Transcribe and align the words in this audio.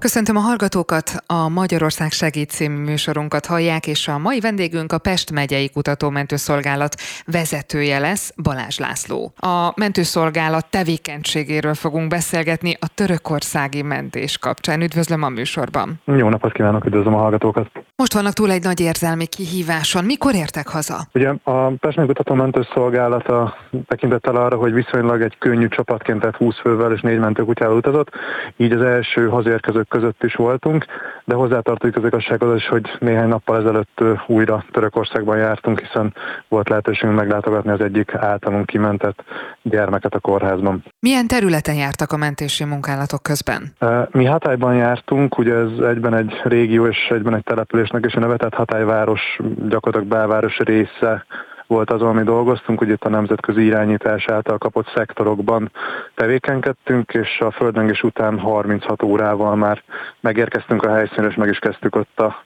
Köszöntöm 0.00 0.36
a 0.36 0.40
hallgatókat, 0.40 1.10
a 1.26 1.48
Magyarország 1.48 2.10
Segít 2.10 2.50
című 2.50 2.82
műsorunkat 2.82 3.46
hallják, 3.46 3.86
és 3.86 4.08
a 4.08 4.18
mai 4.18 4.40
vendégünk 4.40 4.92
a 4.92 4.98
Pest 4.98 5.32
megyei 5.32 5.70
kutatómentőszolgálat 5.70 6.94
vezetője 7.26 7.98
lesz, 7.98 8.32
Balázs 8.42 8.78
László. 8.78 9.32
A 9.36 9.72
mentőszolgálat 9.76 10.66
tevékenységéről 10.70 11.74
fogunk 11.74 12.08
beszélgetni 12.08 12.76
a 12.80 12.86
törökországi 12.94 13.82
mentés 13.82 14.38
kapcsán. 14.38 14.82
Üdvözlöm 14.82 15.22
a 15.22 15.28
műsorban. 15.28 16.00
Jó 16.04 16.28
napot 16.28 16.52
kívánok, 16.52 16.84
üdvözlöm 16.84 17.14
a 17.14 17.18
hallgatókat. 17.18 17.70
Most 17.96 18.14
vannak 18.14 18.32
túl 18.32 18.50
egy 18.50 18.62
nagy 18.62 18.80
érzelmi 18.80 19.26
kihíváson. 19.26 20.04
Mikor 20.04 20.34
értek 20.34 20.68
haza? 20.68 20.96
Ugye 21.14 21.28
a 21.42 21.66
Pest 21.66 21.96
megyei 21.96 22.06
kutatómentőszolgálata 22.06 23.56
tekintettel 23.86 24.36
arra, 24.36 24.56
hogy 24.56 24.72
viszonylag 24.72 25.22
egy 25.22 25.38
könnyű 25.38 25.68
csapatként, 25.68 26.20
tehát 26.20 26.36
20 26.36 26.60
fővel 26.60 26.92
és 26.92 27.00
négy 27.00 27.18
mentőkutyával 27.18 27.76
utazott, 27.76 28.10
így 28.56 28.72
az 28.72 28.82
első 28.82 29.28
hazérkezők 29.28 29.88
között 29.90 30.24
is 30.24 30.34
voltunk, 30.34 30.84
de 31.24 31.34
hozzátartozik 31.34 31.96
az 31.96 32.04
igazság 32.04 32.42
az 32.42 32.56
is, 32.56 32.68
hogy 32.68 32.96
néhány 32.98 33.28
nappal 33.28 33.56
ezelőtt 33.56 34.00
újra 34.26 34.64
Törökországban 34.70 35.38
jártunk, 35.38 35.80
hiszen 35.80 36.14
volt 36.48 36.68
lehetőségünk 36.68 37.16
meglátogatni 37.18 37.70
az 37.70 37.80
egyik 37.80 38.14
általunk 38.14 38.66
kimentett 38.66 39.24
gyermeket 39.62 40.14
a 40.14 40.18
kórházban. 40.18 40.84
Milyen 41.00 41.26
területen 41.26 41.74
jártak 41.74 42.12
a 42.12 42.16
mentési 42.16 42.64
munkálatok 42.64 43.22
közben? 43.22 43.72
Mi 44.10 44.24
Hatályban 44.24 44.74
jártunk, 44.74 45.38
ugye 45.38 45.54
ez 45.54 45.78
egyben 45.78 46.14
egy 46.14 46.40
régió 46.44 46.86
és 46.86 47.08
egyben 47.08 47.34
egy 47.34 47.44
településnek 47.44 48.06
is 48.06 48.14
a 48.14 48.20
neve, 48.20 48.36
tehát 48.36 48.54
Hatályváros 48.54 49.20
gyakorlatilag 49.68 50.06
belváros 50.06 50.58
része 50.58 51.24
volt 51.70 51.90
az, 51.90 52.02
ami 52.02 52.22
dolgoztunk, 52.22 52.80
ugye 52.80 52.92
itt 52.92 53.04
a 53.04 53.08
nemzetközi 53.08 53.64
irányítás 53.64 54.28
által 54.28 54.58
kapott 54.58 54.92
szektorokban 54.94 55.70
tevékenykedtünk, 56.14 57.14
és 57.14 57.40
a 57.40 57.50
földrengés 57.50 58.02
után 58.02 58.38
36 58.38 59.02
órával 59.02 59.56
már 59.56 59.82
megérkeztünk 60.20 60.82
a 60.82 60.94
helyszínre, 60.94 61.28
és 61.28 61.34
meg 61.34 61.48
is 61.48 61.58
kezdtük 61.58 61.96
ott 61.96 62.20
a 62.20 62.44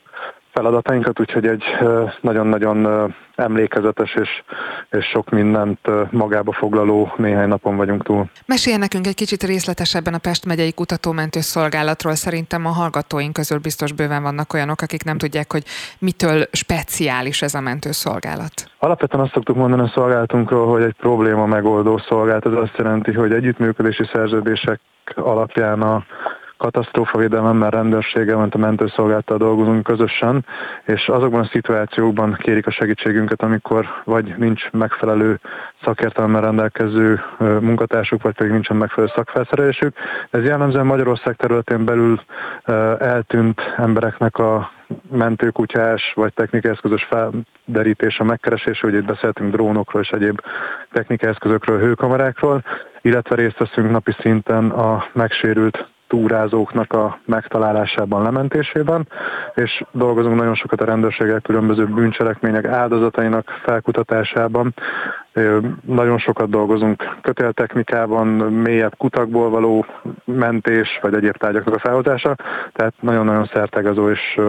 feladatainkat, 0.55 1.21
úgyhogy 1.21 1.47
egy 1.47 1.65
nagyon-nagyon 2.21 3.15
emlékezetes 3.35 4.15
és, 4.15 4.43
és 4.91 5.05
sok 5.05 5.31
mindent 5.31 5.79
magába 6.11 6.53
foglaló 6.53 7.13
néhány 7.17 7.49
napon 7.49 7.77
vagyunk 7.77 8.05
túl. 8.05 8.25
Mesélj 8.47 8.77
nekünk 8.77 9.07
egy 9.07 9.15
kicsit 9.15 9.43
részletesebben 9.43 10.15
a 10.15 10.19
Pest 10.19 10.47
megyei 10.47 10.73
kutatómentő 10.73 11.41
szolgálatról. 11.41 12.15
Szerintem 12.15 12.67
a 12.67 12.69
hallgatóink 12.69 13.33
közül 13.33 13.59
biztos 13.59 13.93
bőven 13.93 14.23
vannak 14.23 14.53
olyanok, 14.53 14.81
akik 14.81 15.05
nem 15.05 15.19
tudják, 15.19 15.53
hogy 15.53 15.65
mitől 15.99 16.45
speciális 16.53 17.43
ez 17.43 17.55
a 17.55 17.61
mentőszolgálat. 17.61 18.53
Alapvetően 18.79 19.23
azt 19.23 19.33
szoktuk 19.33 19.57
mondani 19.57 19.83
a 19.83 19.93
szolgálatunkról, 19.95 20.67
hogy 20.67 20.83
egy 20.83 20.95
probléma 20.99 21.47
megoldó 21.47 21.99
szolgálat. 22.09 22.47
Ez 22.47 22.53
azt 22.53 22.77
jelenti, 22.77 23.13
hogy 23.13 23.33
együttműködési 23.33 24.05
szerződések 24.13 24.81
alapján 25.15 25.83
a 25.83 26.05
katasztrófavédelemmel, 26.65 27.71
rendőrséggel, 27.71 28.49
a 28.51 28.59
mentőszolgálattal 28.59 29.39
dolgozunk 29.39 29.83
közösen, 29.83 30.45
és 30.85 31.09
azokban 31.09 31.41
a 31.41 31.49
szituációkban 31.53 32.37
kérik 32.41 32.67
a 32.67 32.71
segítségünket, 32.71 33.43
amikor 33.43 33.87
vagy 34.05 34.35
nincs 34.37 34.71
megfelelő 34.71 35.41
szakértelemmel 35.83 36.41
rendelkező 36.41 37.21
munkatársuk, 37.39 38.23
vagy 38.23 38.35
pedig 38.35 38.53
nincsen 38.53 38.77
megfelelő 38.77 39.13
szakfelszerelésük. 39.15 39.97
Ez 40.31 40.45
jellemzően 40.45 40.87
Magyarország 40.87 41.37
területén 41.37 41.85
belül 41.85 42.21
eltűnt 42.99 43.61
embereknek 43.77 44.39
a 44.39 44.71
mentőkutyás 45.11 46.13
vagy 46.15 46.33
technikai 46.35 46.71
eszközös 46.71 47.09
felderítése, 47.11 48.25
megkeresése, 48.25 48.81
hogy 48.81 48.95
itt 48.95 49.05
beszéltünk 49.05 49.53
drónokról 49.53 50.03
és 50.03 50.11
egyéb 50.11 50.41
technikai 50.93 51.29
eszközökről, 51.29 51.79
hőkamerákról, 51.79 52.63
illetve 53.01 53.35
részt 53.35 53.59
veszünk 53.59 53.91
napi 53.91 54.13
szinten 54.21 54.71
a 54.71 55.05
megsérült 55.13 55.93
túrázóknak 56.15 56.93
a 56.93 57.19
megtalálásában, 57.25 58.23
lementésében, 58.23 59.09
és 59.55 59.85
dolgozunk 59.91 60.37
nagyon 60.37 60.55
sokat 60.55 60.81
a 60.81 60.85
rendőrségek 60.85 61.43
különböző 61.43 61.87
bűncselekmények 61.87 62.65
áldozatainak 62.67 63.61
felkutatásában. 63.65 64.75
Nagyon 65.87 66.19
sokat 66.19 66.51
dolgozunk 66.51 67.17
kötéltechnikában, 67.23 68.27
mélyebb 68.53 68.97
kutakból 68.97 69.51
való 69.51 69.87
mentés, 70.25 70.99
vagy 71.03 71.15
egyéb 71.15 71.37
tárgyaknak 71.37 71.75
a 71.75 71.79
felhozása, 71.79 72.35
tehát 72.73 72.95
nagyon-nagyon 73.01 73.51
szertegazó 73.53 74.11
és 74.11 74.41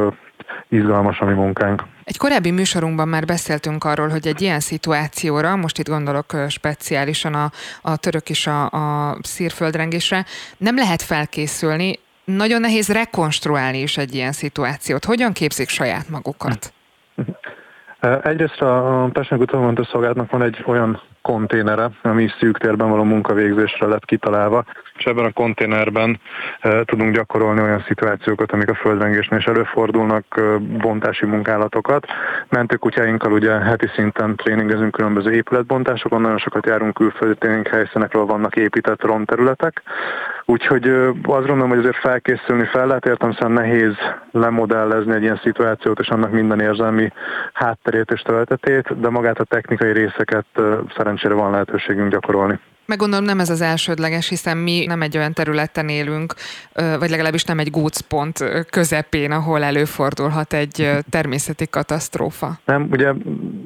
izgalmas 0.68 1.20
a 1.20 1.26
mi 1.26 1.34
munkánk. 1.34 1.84
Egy 2.04 2.18
korábbi 2.18 2.52
műsorunkban 2.52 3.08
már 3.08 3.26
beszéltünk 3.26 3.84
arról, 3.84 4.08
hogy 4.08 4.28
egy 4.28 4.42
ilyen 4.42 4.60
szituációra, 4.60 5.56
most 5.56 5.80
itt 5.80 5.90
gondolok 5.90 6.26
speciálisan 6.48 7.34
a, 7.34 7.52
a 7.82 7.98
török 7.98 8.30
és 8.30 8.48
a, 8.48 8.70
a 8.70 9.18
szírföldrengésre, 9.22 10.26
nem 10.58 10.76
lehet 10.76 11.02
felkészülni, 11.02 12.00
nagyon 12.26 12.62
nehéz 12.62 12.88
rekonstruálni 12.88 13.82
is 13.82 13.98
egy 13.98 14.16
ilyen 14.16 14.32
szituációt. 14.32 15.06
Hogyan 15.06 15.34
képzik 15.34 15.70
saját 15.70 16.10
magukat? 16.10 16.74
Egyrészt 18.24 18.62
a 18.62 19.10
Pesnek 19.14 19.40
Utalmantó 19.40 19.84
Szolgálatnak 19.84 20.32
van 20.32 20.42
egy 20.42 20.64
olyan 20.66 21.02
konténere, 21.22 21.90
ami 22.02 22.30
szűk 22.40 22.58
térben 22.58 22.90
való 22.90 23.04
munkavégzésre 23.04 23.88
lett 23.88 24.06
kitalálva, 24.06 24.66
és 24.98 25.06
ebben 25.06 25.26
a 25.26 25.32
konténerben 25.32 26.20
e, 26.60 26.84
tudunk 26.84 27.16
gyakorolni 27.16 27.62
olyan 27.62 27.84
szituációkat, 27.88 28.52
amik 28.52 28.70
a 28.70 28.76
földrengésnél 28.76 29.40
is 29.40 29.46
előfordulnak, 29.46 30.26
e, 30.30 30.58
bontási 30.58 31.26
munkálatokat. 31.26 32.06
Mentőkutyáinkkal 32.50 33.32
ugye 33.32 33.52
heti 33.52 33.88
szinten 33.96 34.36
tréningezünk 34.36 34.92
különböző 34.92 35.32
épületbontásokon, 35.32 36.22
nagyon 36.22 36.38
sokat 36.38 36.66
járunk 36.66 36.94
külföldi 36.94 37.36
tréning 37.38 37.68
helyszínekről, 37.68 38.26
vannak 38.26 38.56
épített 38.56 39.02
romterületek, 39.02 39.82
úgyhogy 40.46 40.88
e, 40.88 41.08
azt 41.08 41.24
gondolom, 41.24 41.70
hogy 41.70 41.80
azért 41.80 42.00
felkészülni 42.00 42.66
fel 42.66 42.88
lehet, 42.88 43.06
értem 43.06 43.32
szóval 43.32 43.54
nehéz 43.54 43.94
lemodellezni 44.32 45.14
egy 45.14 45.24
ilyen 45.24 45.40
szituációt, 45.44 46.00
és 46.00 46.08
annak 46.08 46.32
minden 46.32 46.60
érzelmi 46.60 47.12
hátterét 47.54 48.12
és 48.12 48.22
töltetét, 48.22 49.00
de 49.00 49.10
magát 49.10 49.40
a 49.40 49.44
technikai 49.44 49.92
részeket 49.92 50.46
szerencsére 50.96 51.34
van 51.34 51.52
lehetőségünk 51.52 52.12
gyakorolni. 52.12 52.60
Meg 52.86 52.98
gondolom 52.98 53.26
nem 53.26 53.40
ez 53.40 53.50
az 53.50 53.62
elsődleges, 53.62 54.30
hiszen 54.30 54.58
mi 54.58 54.86
nem 54.86 55.02
egy 55.02 55.18
olyan 55.18 55.34
területen 55.34 55.90
élünk, 55.90 56.34
vagy 56.74 57.10
legalábbis 57.10 57.44
nem 57.44 57.60
egy 57.60 57.70
gócpont 57.72 58.44
közepén, 58.70 59.32
ahol 59.32 59.64
előfordulhat 59.64 60.54
egy 60.54 60.90
természeti 61.10 61.68
katasztrófa. 61.68 62.60
Nem, 62.66 62.88
ugye 62.92 63.12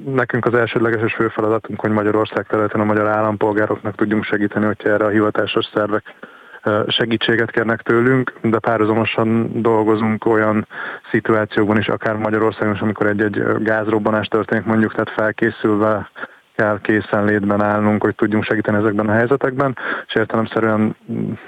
nekünk 0.06 0.46
az 0.46 0.53
elsődleges 0.53 1.02
és 1.06 1.13
fő 1.13 1.28
feladatunk, 1.28 1.80
hogy 1.80 1.91
Magyarország 1.91 2.46
területen 2.47 2.81
a 2.81 2.85
magyar 2.85 3.07
állampolgároknak 3.07 3.96
tudjunk 3.96 4.24
segíteni, 4.24 4.66
hogyha 4.66 4.90
erre 4.90 5.06
a 5.06 5.09
hivatásos 5.09 5.66
szervek 5.74 6.03
segítséget 6.88 7.51
kérnek 7.51 7.81
tőlünk, 7.81 8.34
de 8.41 8.59
párhuzamosan 8.59 9.62
dolgozunk 9.62 10.25
olyan 10.25 10.68
szituációkban 11.12 11.78
is, 11.78 11.88
akár 11.88 12.16
Magyarországon 12.16 12.74
is, 12.74 12.80
amikor 12.80 13.07
egy-egy 13.07 13.44
gázrobbanás 13.59 14.28
történik 14.28 14.66
mondjuk, 14.66 14.91
tehát 14.91 15.09
felkészülve 15.09 16.09
kell 16.59 16.80
készenlétben 16.81 17.62
állnunk, 17.62 18.03
hogy 18.03 18.16
tudjunk 18.16 18.44
segíteni 18.44 18.78
ezekben 18.78 19.09
a 19.09 19.12
helyzetekben, 19.12 19.78
és 20.08 20.16
értelemszerűen 20.16 20.96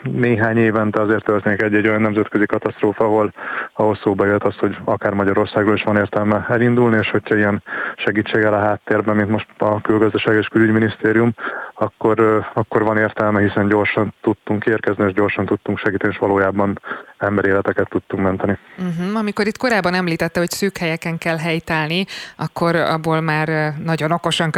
néhány 0.02 0.58
évente 0.58 1.02
azért 1.02 1.24
történik 1.24 1.62
egy-egy 1.62 1.88
olyan 1.88 2.02
nemzetközi 2.02 2.46
katasztrófa, 2.46 3.04
ahol, 3.04 3.34
ahol 3.74 4.00
szóba 4.04 4.26
jött 4.26 4.44
az, 4.44 4.56
hogy 4.56 4.78
akár 4.84 5.14
Magyarországról 5.14 5.76
is 5.76 5.84
van 5.84 5.98
értelme 5.98 6.46
elindulni, 6.50 6.98
és 6.98 7.10
hogyha 7.10 7.36
ilyen 7.36 7.64
segítséggel 7.96 8.54
a 8.54 8.60
háttérben, 8.60 9.16
mint 9.16 9.30
most 9.30 9.48
a 9.58 9.82
külgazdaság 9.82 10.36
és 10.36 10.48
külügyminisztérium, 10.48 11.34
akkor, 11.74 12.46
akkor 12.54 12.84
van 12.84 12.98
értelme, 12.98 13.42
hiszen 13.42 13.68
gyorsan 13.68 14.14
tudtunk 14.22 14.66
érkezni, 14.66 15.06
és 15.06 15.14
gyorsan 15.14 15.46
tudtunk 15.46 15.78
segíteni, 15.78 16.14
és 16.14 16.20
valójában 16.20 16.80
emberi 17.18 17.48
életeket 17.48 17.90
tudtunk 17.90 18.24
menteni. 18.24 18.58
Uh-huh. 18.78 19.18
Amikor 19.18 19.48
itt 19.48 19.58
korábban 19.58 19.94
említette, 19.94 20.40
hogy 20.40 20.50
szűk 20.50 20.78
helyeken 20.78 21.18
kell 21.18 21.38
helytállni, 21.38 22.06
akkor 22.36 22.76
abból 22.76 23.22
már 23.22 23.74
nagyon 23.84 24.12
okosan 24.12 24.52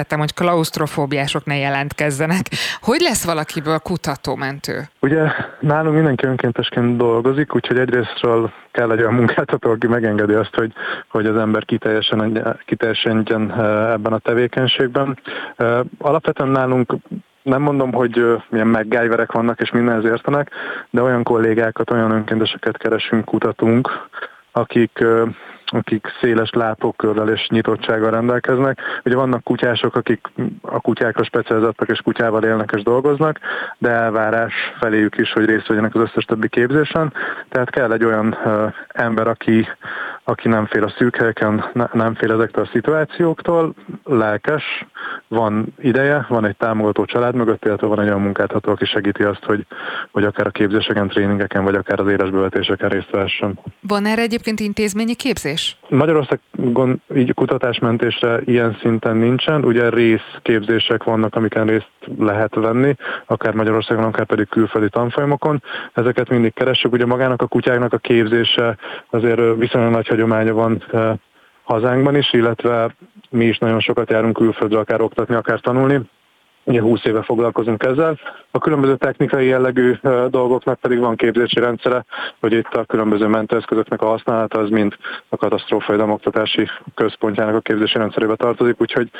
következtettem, 0.00 0.18
hogy 0.18 0.34
klaustrofóbiások 0.34 1.44
ne 1.44 1.56
jelentkezzenek. 1.56 2.46
Hogy 2.82 3.00
lesz 3.00 3.24
valakiből 3.24 3.78
kutatómentő? 3.78 4.88
Ugye 5.00 5.22
nálunk 5.60 5.94
mindenki 5.94 6.26
önkéntesként 6.26 6.96
dolgozik, 6.96 7.54
úgyhogy 7.54 7.78
egyrésztről 7.78 8.52
kell 8.70 8.90
egy 8.90 9.00
olyan 9.00 9.14
munkáltató, 9.14 9.70
aki 9.70 9.86
megengedi 9.86 10.32
azt, 10.32 10.54
hogy, 10.54 10.72
hogy 11.08 11.26
az 11.26 11.36
ember 11.36 11.64
kiteljesen, 11.64 12.56
kiteljesen 12.66 13.24
ebben 13.92 14.12
a 14.12 14.18
tevékenységben. 14.18 15.18
Alapvetően 15.98 16.50
nálunk 16.50 16.96
nem 17.42 17.62
mondom, 17.62 17.92
hogy 17.92 18.24
milyen 18.48 18.66
meggájverek 18.66 19.32
vannak 19.32 19.60
és 19.60 19.70
mindenhez 19.70 20.04
értenek, 20.04 20.50
de 20.90 21.02
olyan 21.02 21.22
kollégákat, 21.22 21.90
olyan 21.90 22.10
önkénteseket 22.10 22.76
keresünk, 22.76 23.24
kutatunk, 23.24 23.90
akik 24.52 25.04
akik 25.72 26.06
széles 26.20 26.50
látókörrel 26.50 27.28
és 27.28 27.48
nyitottsággal 27.48 28.10
rendelkeznek. 28.10 28.78
Ugye 29.04 29.16
vannak 29.16 29.44
kutyások, 29.44 29.96
akik 29.96 30.26
a 30.62 30.80
kutyákra 30.80 31.24
specializáltak 31.24 31.88
és 31.88 32.00
kutyával 32.00 32.44
élnek 32.44 32.72
és 32.76 32.82
dolgoznak, 32.82 33.38
de 33.78 33.88
elvárás 33.88 34.54
feléjük 34.80 35.18
is, 35.18 35.32
hogy 35.32 35.44
részt 35.44 35.66
vegyenek 35.66 35.94
az 35.94 36.00
összes 36.00 36.24
többi 36.24 36.48
képzésen. 36.48 37.12
Tehát 37.48 37.70
kell 37.70 37.92
egy 37.92 38.04
olyan 38.04 38.36
ember, 38.88 39.28
aki, 39.28 39.68
aki 40.24 40.48
nem 40.48 40.66
fél 40.66 40.84
a 40.84 40.94
szűk 40.96 41.16
helyeken, 41.16 41.64
nem 41.92 42.14
fél 42.14 42.32
ezektől 42.32 42.64
a 42.64 42.70
szituációktól, 42.72 43.74
lelkes, 44.04 44.86
van 45.28 45.74
ideje, 45.78 46.26
van 46.28 46.44
egy 46.44 46.56
támogató 46.56 47.04
család 47.04 47.34
mögött, 47.34 47.64
illetve 47.64 47.86
van 47.86 48.00
egy 48.00 48.06
olyan 48.06 48.20
munkáltató, 48.20 48.72
aki 48.72 48.84
segíti 48.84 49.22
azt, 49.22 49.44
hogy, 49.44 49.66
hogy 50.10 50.24
akár 50.24 50.46
a 50.46 50.50
képzéseken, 50.50 51.08
tréningeken, 51.08 51.64
vagy 51.64 51.74
akár 51.74 52.00
az 52.00 52.08
élesbevetéseken 52.08 52.88
részt 52.88 53.10
vehessen. 53.10 53.58
Van 53.80 54.06
erre 54.06 54.22
egyébként 54.22 54.60
intézményi 54.60 55.14
képzés? 55.14 55.59
Magyarországon 55.88 57.02
így 57.14 57.34
kutatásmentésre 57.34 58.40
ilyen 58.44 58.76
szinten 58.80 59.16
nincsen. 59.16 59.64
Ugye 59.64 59.88
részképzések 59.88 61.04
vannak, 61.04 61.34
amiken 61.34 61.66
részt 61.66 61.90
lehet 62.18 62.54
venni, 62.54 62.96
akár 63.26 63.54
Magyarországon, 63.54 64.04
akár 64.04 64.26
pedig 64.26 64.48
külföldi 64.48 64.88
tanfolyamokon. 64.88 65.62
Ezeket 65.92 66.28
mindig 66.28 66.52
keressük. 66.54 66.92
Ugye 66.92 67.06
magának 67.06 67.42
a 67.42 67.46
kutyáknak 67.46 67.92
a 67.92 67.98
képzése 67.98 68.76
azért 69.10 69.56
viszonylag 69.56 69.92
nagy 69.92 70.08
hagyománya 70.08 70.54
van 70.54 70.82
eh, 70.92 71.12
hazánkban 71.62 72.16
is, 72.16 72.32
illetve 72.32 72.94
mi 73.30 73.44
is 73.44 73.58
nagyon 73.58 73.80
sokat 73.80 74.10
járunk 74.10 74.36
külföldre, 74.36 74.78
akár 74.78 75.00
oktatni, 75.00 75.34
akár 75.34 75.60
tanulni. 75.60 76.00
Ugye 76.64 76.80
20 76.80 77.04
éve 77.04 77.22
foglalkozunk 77.22 77.82
ezzel. 77.82 78.18
A 78.50 78.58
különböző 78.58 78.96
technikai 78.96 79.46
jellegű 79.46 79.94
dolgoknak 80.28 80.80
pedig 80.80 80.98
van 80.98 81.16
képzési 81.16 81.60
rendszere, 81.60 82.04
hogy 82.40 82.52
itt 82.52 82.74
a 82.74 82.84
különböző 82.84 83.26
mentőeszközöknek 83.26 84.02
a 84.02 84.06
használata 84.06 84.58
az 84.58 84.68
mind 84.68 84.96
a 85.28 85.36
katasztrófai 85.36 86.00
oktatási 86.00 86.68
központjának 86.94 87.54
a 87.54 87.60
képzési 87.60 87.98
rendszerébe 87.98 88.34
tartozik, 88.34 88.80
úgyhogy 88.80 89.10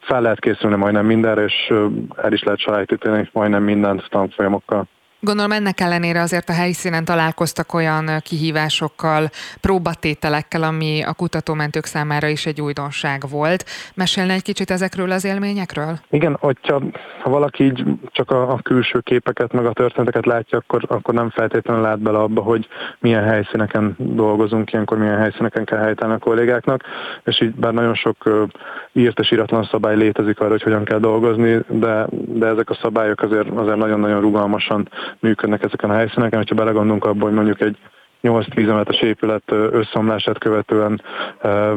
fel 0.00 0.20
lehet 0.20 0.40
készülni 0.40 0.76
majdnem 0.76 1.06
mindenre, 1.06 1.44
és 1.44 1.72
el 2.16 2.32
is 2.32 2.42
lehet 2.42 2.60
sajátítani 2.60 3.28
majdnem 3.32 3.62
mindent 3.62 4.08
tanfolyamokkal. 4.08 4.88
Gondolom 5.22 5.52
ennek 5.52 5.80
ellenére 5.80 6.20
azért 6.20 6.48
a 6.48 6.52
helyszínen 6.52 7.04
találkoztak 7.04 7.74
olyan 7.74 8.06
kihívásokkal, 8.22 9.28
próbatételekkel, 9.60 10.62
ami 10.62 11.02
a 11.02 11.12
kutatómentők 11.12 11.84
számára 11.84 12.26
is 12.26 12.46
egy 12.46 12.60
újdonság 12.60 13.22
volt. 13.30 13.64
Mesélne 13.94 14.32
egy 14.32 14.42
kicsit 14.42 14.70
ezekről 14.70 15.10
az 15.10 15.24
élményekről? 15.24 15.98
Igen, 16.10 16.36
hogyha 16.40 16.82
ha 17.22 17.30
valaki 17.30 17.64
így 17.64 17.84
csak 18.06 18.30
a, 18.30 18.52
a 18.52 18.58
külső 18.62 18.98
képeket, 18.98 19.52
meg 19.52 19.66
a 19.66 19.72
történeteket 19.72 20.26
látja, 20.26 20.58
akkor, 20.58 20.82
akkor 20.88 21.14
nem 21.14 21.30
feltétlenül 21.30 21.82
lát 21.82 21.98
bele 21.98 22.18
abba, 22.18 22.42
hogy 22.42 22.68
milyen 22.98 23.24
helyszíneken 23.24 23.94
dolgozunk, 23.98 24.72
ilyenkor 24.72 24.98
milyen 24.98 25.18
helyszíneken 25.18 25.64
kell 25.64 25.78
helytállni 25.78 26.14
a 26.14 26.18
kollégáknak, 26.18 26.82
és 27.24 27.40
így 27.40 27.54
bár 27.54 27.72
nagyon 27.72 27.94
sok 27.94 28.48
írt 28.92 29.18
és 29.18 29.30
íratlan 29.30 29.64
szabály 29.64 29.96
létezik 29.96 30.40
arra, 30.40 30.50
hogy 30.50 30.62
hogyan 30.62 30.84
kell 30.84 30.98
dolgozni, 30.98 31.58
de, 31.68 32.06
de 32.10 32.46
ezek 32.46 32.70
a 32.70 32.78
szabályok 32.82 33.22
azért, 33.22 33.48
azért 33.50 33.76
nagyon-nagyon 33.76 34.20
rugalmasan 34.20 34.88
működnek 35.18 35.62
ezeken 35.62 35.90
a 35.90 35.94
helyszíneken, 35.94 36.38
hogyha 36.38 36.54
belegondolunk 36.54 37.04
abban, 37.04 37.22
hogy 37.22 37.32
mondjuk 37.32 37.60
egy 37.60 37.76
8-10 38.22 38.68
emeletes 38.68 39.00
épület 39.00 39.42
összeomlását 39.48 40.38
követően 40.38 41.02
e, 41.40 41.72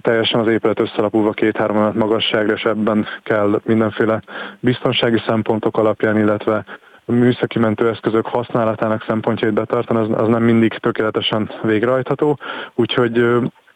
teljesen 0.00 0.40
az 0.40 0.46
épület 0.46 0.80
összelapulva 0.80 1.30
két-három 1.30 1.76
emelet 1.76 1.94
magasságra, 1.94 2.52
és 2.52 2.64
ebben 2.64 3.06
kell 3.22 3.60
mindenféle 3.64 4.22
biztonsági 4.60 5.22
szempontok 5.26 5.76
alapján, 5.76 6.18
illetve 6.18 6.64
műszaki 7.04 7.58
mentőeszközök 7.58 8.26
használatának 8.26 9.04
szempontjait 9.06 9.54
betartani, 9.54 10.00
az, 10.00 10.20
az 10.20 10.28
nem 10.28 10.42
mindig 10.42 10.74
tökéletesen 10.74 11.50
végrehajtható, 11.62 12.38
úgyhogy 12.74 13.24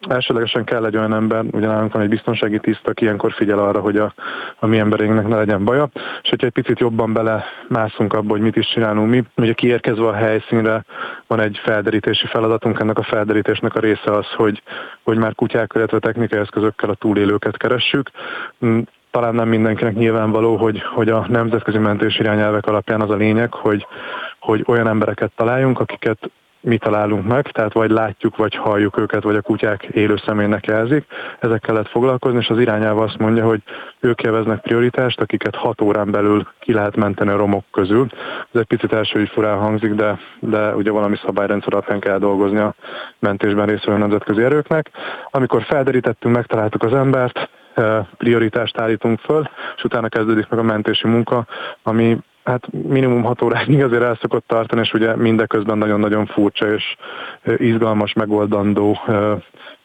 elsőlegesen 0.09 0.65
kell 0.65 0.85
egy 0.85 0.97
olyan 0.97 1.15
ember, 1.15 1.45
ugye 1.51 1.67
nálunk 1.67 1.93
van 1.93 2.03
egy 2.03 2.09
biztonsági 2.09 2.59
tiszt, 2.59 2.89
aki 2.89 3.05
ilyenkor 3.05 3.33
figyel 3.33 3.59
arra, 3.59 3.81
hogy 3.81 3.97
a, 3.97 4.15
a 4.59 4.67
mi 4.67 4.79
embereinknek 4.79 5.29
ne 5.29 5.37
legyen 5.37 5.65
baja, 5.65 5.89
és 6.23 6.29
hogyha 6.29 6.47
egy 6.47 6.53
picit 6.53 6.79
jobban 6.79 7.13
bele 7.13 7.45
mászunk 7.69 8.13
abba, 8.13 8.31
hogy 8.31 8.41
mit 8.41 8.57
is 8.57 8.69
csinálunk 8.69 9.11
mi, 9.11 9.25
ugye 9.37 9.53
kiérkezve 9.53 10.07
a 10.07 10.15
helyszínre 10.15 10.85
van 11.27 11.41
egy 11.41 11.61
felderítési 11.65 12.27
feladatunk, 12.27 12.81
ennek 12.81 12.99
a 12.99 13.03
felderítésnek 13.03 13.75
a 13.75 13.81
része 13.81 14.13
az, 14.13 14.27
hogy, 14.37 14.63
hogy 15.03 15.17
már 15.17 15.35
kutyák, 15.35 15.73
illetve 15.75 15.99
technikai 15.99 16.39
eszközökkel 16.39 16.91
a 16.91 16.95
túlélőket 16.95 17.57
keressük. 17.57 18.11
Mm, 18.67 18.81
talán 19.11 19.35
nem 19.35 19.49
mindenkinek 19.49 19.95
nyilvánvaló, 19.95 20.57
hogy, 20.57 20.83
hogy 20.83 21.09
a 21.09 21.27
nemzetközi 21.29 21.79
mentés 21.79 22.19
irányelvek 22.19 22.67
alapján 22.67 23.01
az 23.01 23.11
a 23.11 23.17
lényeg, 23.17 23.53
hogy, 23.53 23.87
hogy 24.39 24.65
olyan 24.67 24.89
embereket 24.89 25.33
találjunk, 25.37 25.81
akiket 25.81 26.31
mi 26.61 26.79
találunk 26.79 27.27
meg, 27.27 27.51
tehát 27.51 27.73
vagy 27.73 27.91
látjuk, 27.91 28.37
vagy 28.37 28.55
halljuk 28.55 28.99
őket, 28.99 29.23
vagy 29.23 29.37
a 29.37 29.41
kutyák 29.41 29.83
élő 29.83 30.17
személynek 30.17 30.67
jelzik. 30.67 31.05
Ezekkel 31.39 31.75
lehet 31.75 31.91
foglalkozni, 31.91 32.39
és 32.39 32.49
az 32.49 32.59
irányába 32.59 33.03
azt 33.03 33.19
mondja, 33.19 33.45
hogy 33.45 33.63
ők 34.01 34.23
élveznek 34.23 34.61
prioritást, 34.61 35.21
akiket 35.21 35.55
6 35.55 35.81
órán 35.81 36.11
belül 36.11 36.47
ki 36.59 36.73
lehet 36.73 36.97
menteni 36.97 37.31
a 37.31 37.37
romok 37.37 37.65
közül. 37.71 38.07
Ez 38.53 38.61
egy 38.61 38.67
picit 38.67 38.93
első, 38.93 39.19
hogy 39.19 39.29
furán 39.29 39.59
hangzik, 39.59 39.93
de, 39.93 40.19
de 40.41 40.75
ugye 40.75 40.91
valami 40.91 41.17
szabályrendszer 41.25 41.73
alapján 41.73 42.01
kell 42.01 42.19
dolgozni 42.19 42.59
a 42.59 42.75
mentésben 43.19 43.67
részvevő 43.67 43.99
nemzetközi 43.99 44.43
erőknek. 44.43 44.91
Amikor 45.31 45.63
felderítettünk, 45.63 46.35
megtaláltuk 46.35 46.83
az 46.83 46.95
embert, 46.95 47.49
prioritást 48.17 48.79
állítunk 48.79 49.19
föl, 49.19 49.49
és 49.77 49.85
utána 49.85 50.09
kezdődik 50.09 50.49
meg 50.49 50.59
a 50.59 50.63
mentési 50.63 51.07
munka, 51.09 51.47
ami 51.83 52.19
hát 52.47 52.73
minimum 52.73 53.23
6 53.23 53.43
óráig 53.43 53.83
azért 53.83 54.03
el 54.03 54.19
szokott 54.21 54.47
tartani, 54.47 54.81
és 54.81 54.93
ugye 54.93 55.17
mindeközben 55.17 55.79
nagyon-nagyon 55.79 56.27
furcsa 56.27 56.73
és 56.75 56.97
izgalmas, 57.57 58.13
megoldandó 58.13 58.99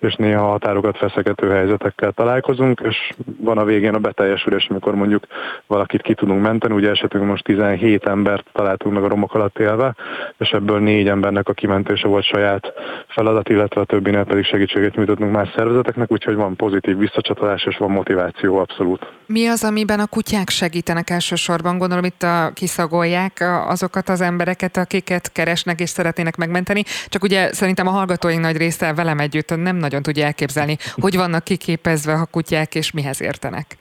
és 0.01 0.15
néha 0.15 0.45
határokat 0.45 0.97
feszegető 0.97 1.49
helyzetekkel 1.49 2.11
találkozunk, 2.11 2.81
és 2.89 2.97
van 3.37 3.57
a 3.57 3.63
végén 3.63 3.93
a 3.93 3.99
beteljesülés, 3.99 4.67
amikor 4.69 4.95
mondjuk 4.95 5.23
valakit 5.67 6.01
ki 6.01 6.13
tudunk 6.13 6.41
menteni, 6.41 6.73
ugye 6.73 6.89
esetünk 6.89 7.25
most 7.25 7.43
17 7.43 8.05
embert 8.05 8.45
találtunk 8.53 8.95
meg 8.95 9.03
a 9.03 9.07
romok 9.07 9.33
alatt 9.33 9.59
élve, 9.59 9.95
és 10.37 10.49
ebből 10.49 10.79
négy 10.79 11.07
embernek 11.07 11.49
a 11.49 11.53
kimentése 11.53 12.07
volt 12.07 12.23
saját 12.23 12.73
feladat, 13.07 13.49
illetve 13.49 13.81
a 13.81 13.85
többinél 13.85 14.23
pedig 14.23 14.45
segítséget 14.45 14.95
nyújtottunk 14.95 15.31
más 15.31 15.49
szervezeteknek, 15.55 16.11
úgyhogy 16.11 16.35
van 16.35 16.55
pozitív 16.55 16.97
visszacsatolás 16.97 17.65
és 17.65 17.77
van 17.77 17.91
motiváció 17.91 18.57
abszolút. 18.57 19.07
Mi 19.25 19.47
az, 19.47 19.63
amiben 19.63 19.99
a 19.99 20.07
kutyák 20.07 20.49
segítenek 20.49 21.09
elsősorban? 21.09 21.77
Gondolom 21.77 22.03
itt 22.03 22.23
a, 22.23 22.51
kiszagolják 22.53 23.43
azokat 23.67 24.09
az 24.09 24.21
embereket, 24.21 24.77
akiket 24.77 25.31
keresnek 25.31 25.79
és 25.79 25.89
szeretnének 25.89 26.35
megmenteni, 26.35 26.83
csak 27.07 27.23
ugye 27.23 27.53
szerintem 27.53 27.87
a 27.87 27.91
hallgatóink 27.91 28.41
nagy 28.41 28.57
része 28.57 28.93
velem 28.93 29.19
együtt 29.19 29.55
nem 29.55 29.75
nagy 29.75 29.90
nagyon 29.91 30.03
tudja 30.03 30.25
elképzelni, 30.25 30.77
hogy 30.95 31.15
vannak 31.15 31.43
kiképezve 31.43 32.13
a 32.13 32.25
kutyák, 32.25 32.75
és 32.75 32.91
mihez 32.91 33.21
értenek. 33.21 33.77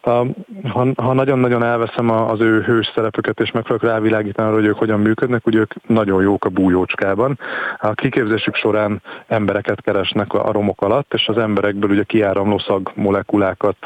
Ha, 0.00 0.26
ha 0.96 1.12
nagyon-nagyon 1.12 1.62
elveszem 1.62 2.10
az 2.10 2.40
ő 2.40 2.62
hős 2.62 2.90
szerepüket, 2.94 3.40
és 3.40 3.50
megpróbálok 3.50 3.94
rávilágítani 3.94 4.54
hogy 4.54 4.64
ők 4.64 4.78
hogyan 4.78 5.00
működnek, 5.00 5.46
ugye 5.46 5.58
ők 5.58 5.86
nagyon 5.86 6.22
jók 6.22 6.44
a 6.44 6.48
bújócskában. 6.48 7.38
A 7.78 7.92
kiképzésük 7.92 8.54
során 8.54 9.02
embereket 9.26 9.80
keresnek 9.80 10.32
a 10.32 10.52
romok 10.52 10.82
alatt, 10.82 11.14
és 11.14 11.26
az 11.26 11.38
emberekből 11.38 11.90
ugye 11.90 12.02
kiáramló 12.02 12.58
szag 12.58 12.92
molekulákat 12.94 13.76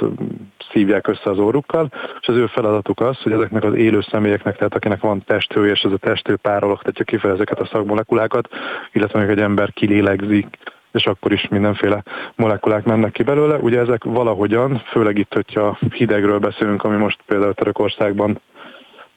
szívják 0.73 1.07
össze 1.07 1.31
az 1.31 1.39
orrukkal, 1.39 1.89
és 2.21 2.29
az 2.29 2.37
ő 2.37 2.47
feladatuk 2.47 3.01
az, 3.01 3.17
hogy 3.23 3.33
ezeknek 3.33 3.65
az 3.65 3.75
élő 3.75 4.01
személyeknek, 4.11 4.57
tehát 4.57 4.75
akinek 4.75 5.01
van 5.01 5.25
testhő, 5.25 5.71
és 5.71 5.81
ez 5.81 5.93
a 5.93 5.97
testhő 5.97 6.37
párologtatja 6.37 7.05
kifele 7.05 7.35
ezeket 7.35 7.61
a 7.61 7.69
szagmolekulákat, 7.73 8.49
illetve 8.93 9.19
amikor 9.19 9.37
egy 9.37 9.45
ember 9.45 9.73
kilélegzik, 9.73 10.59
és 10.93 11.07
akkor 11.07 11.33
is 11.33 11.49
mindenféle 11.49 12.03
molekulák 12.35 12.85
mennek 12.85 13.13
ki 13.13 13.23
belőle. 13.23 13.57
Ugye 13.57 13.81
ezek 13.81 14.05
valahogyan, 14.05 14.79
főleg 14.79 15.19
itt, 15.19 15.35
hogyha 15.35 15.79
hidegről 15.95 16.39
beszélünk, 16.39 16.85
ami 16.85 16.97
most 16.97 17.19
például 17.27 17.55
Törökországban 17.55 18.41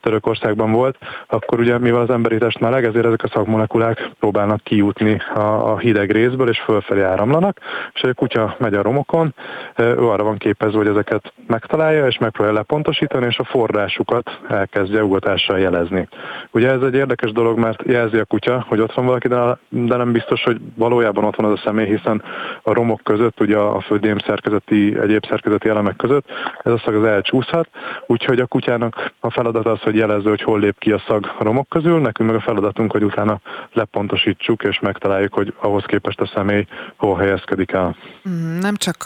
Törökországban 0.05 0.71
volt, 0.71 0.97
akkor 1.27 1.59
ugye 1.59 1.77
mivel 1.77 2.01
az 2.01 2.09
emberi 2.09 2.37
test 2.37 2.59
meleg, 2.59 2.85
ezért 2.85 3.05
ezek 3.05 3.23
a 3.23 3.27
szakmolekulák 3.27 4.09
próbálnak 4.19 4.63
kijutni 4.63 5.21
a, 5.35 5.39
a 5.39 5.77
hideg 5.77 6.11
részből, 6.11 6.49
és 6.49 6.59
fölfelé 6.59 7.01
áramlanak, 7.01 7.59
és 7.93 8.01
a 8.01 8.13
kutya 8.13 8.55
megy 8.59 8.73
a 8.73 8.81
romokon, 8.81 9.33
ő 9.77 10.07
arra 10.07 10.23
van 10.23 10.37
képezve, 10.37 10.77
hogy 10.77 10.87
ezeket 10.87 11.33
megtalálja, 11.47 12.07
és 12.07 12.17
megpróbálja 12.17 12.57
lepontosítani, 12.59 13.25
és 13.25 13.37
a 13.37 13.43
forrásukat 13.43 14.39
elkezdje 14.49 15.03
ugatással 15.03 15.59
jelezni. 15.59 16.07
Ugye 16.51 16.69
ez 16.69 16.81
egy 16.81 16.95
érdekes 16.95 17.31
dolog, 17.31 17.59
mert 17.59 17.83
jelzi 17.85 18.17
a 18.17 18.25
kutya, 18.25 18.65
hogy 18.67 18.79
ott 18.79 18.93
van 18.93 19.05
valaki, 19.05 19.27
de 19.27 19.57
nem 19.95 20.11
biztos, 20.11 20.43
hogy 20.43 20.57
valójában 20.75 21.23
ott 21.23 21.35
van 21.35 21.51
az 21.51 21.59
a 21.59 21.61
személy, 21.63 21.85
hiszen 21.85 22.23
a 22.63 22.73
romok 22.73 23.01
között, 23.03 23.41
ugye 23.41 23.57
a 23.57 23.81
földém 23.81 24.17
szerkezeti, 24.17 24.97
egyéb 25.01 25.25
szerkezeti 25.25 25.69
elemek 25.69 25.95
között 25.95 26.25
ez 26.63 26.71
a 26.71 26.81
szag 26.85 26.95
az 26.95 27.03
elcsúszhat, 27.03 27.69
úgyhogy 28.07 28.39
a 28.39 28.45
kutyának 28.45 29.13
a 29.19 29.31
feladat 29.31 29.65
az, 29.65 29.81
hogy 29.81 29.94
hogy 29.95 30.09
jelező, 30.09 30.29
hogy 30.29 30.41
hol 30.41 30.59
lép 30.59 30.79
ki 30.79 30.91
a 30.91 31.03
szag 31.07 31.33
a 31.39 31.43
romok 31.43 31.69
közül, 31.69 31.99
nekünk 31.99 32.29
meg 32.29 32.37
a 32.39 32.41
feladatunk, 32.41 32.91
hogy 32.91 33.03
utána 33.03 33.39
lepontosítsuk 33.73 34.63
és 34.63 34.79
megtaláljuk, 34.79 35.33
hogy 35.33 35.53
ahhoz 35.59 35.83
képest 35.85 36.21
a 36.21 36.31
személy 36.33 36.65
hol 36.95 37.17
helyezkedik 37.17 37.71
el. 37.71 37.95
Mm, 38.29 38.57
nem 38.57 38.75
csak 38.75 38.97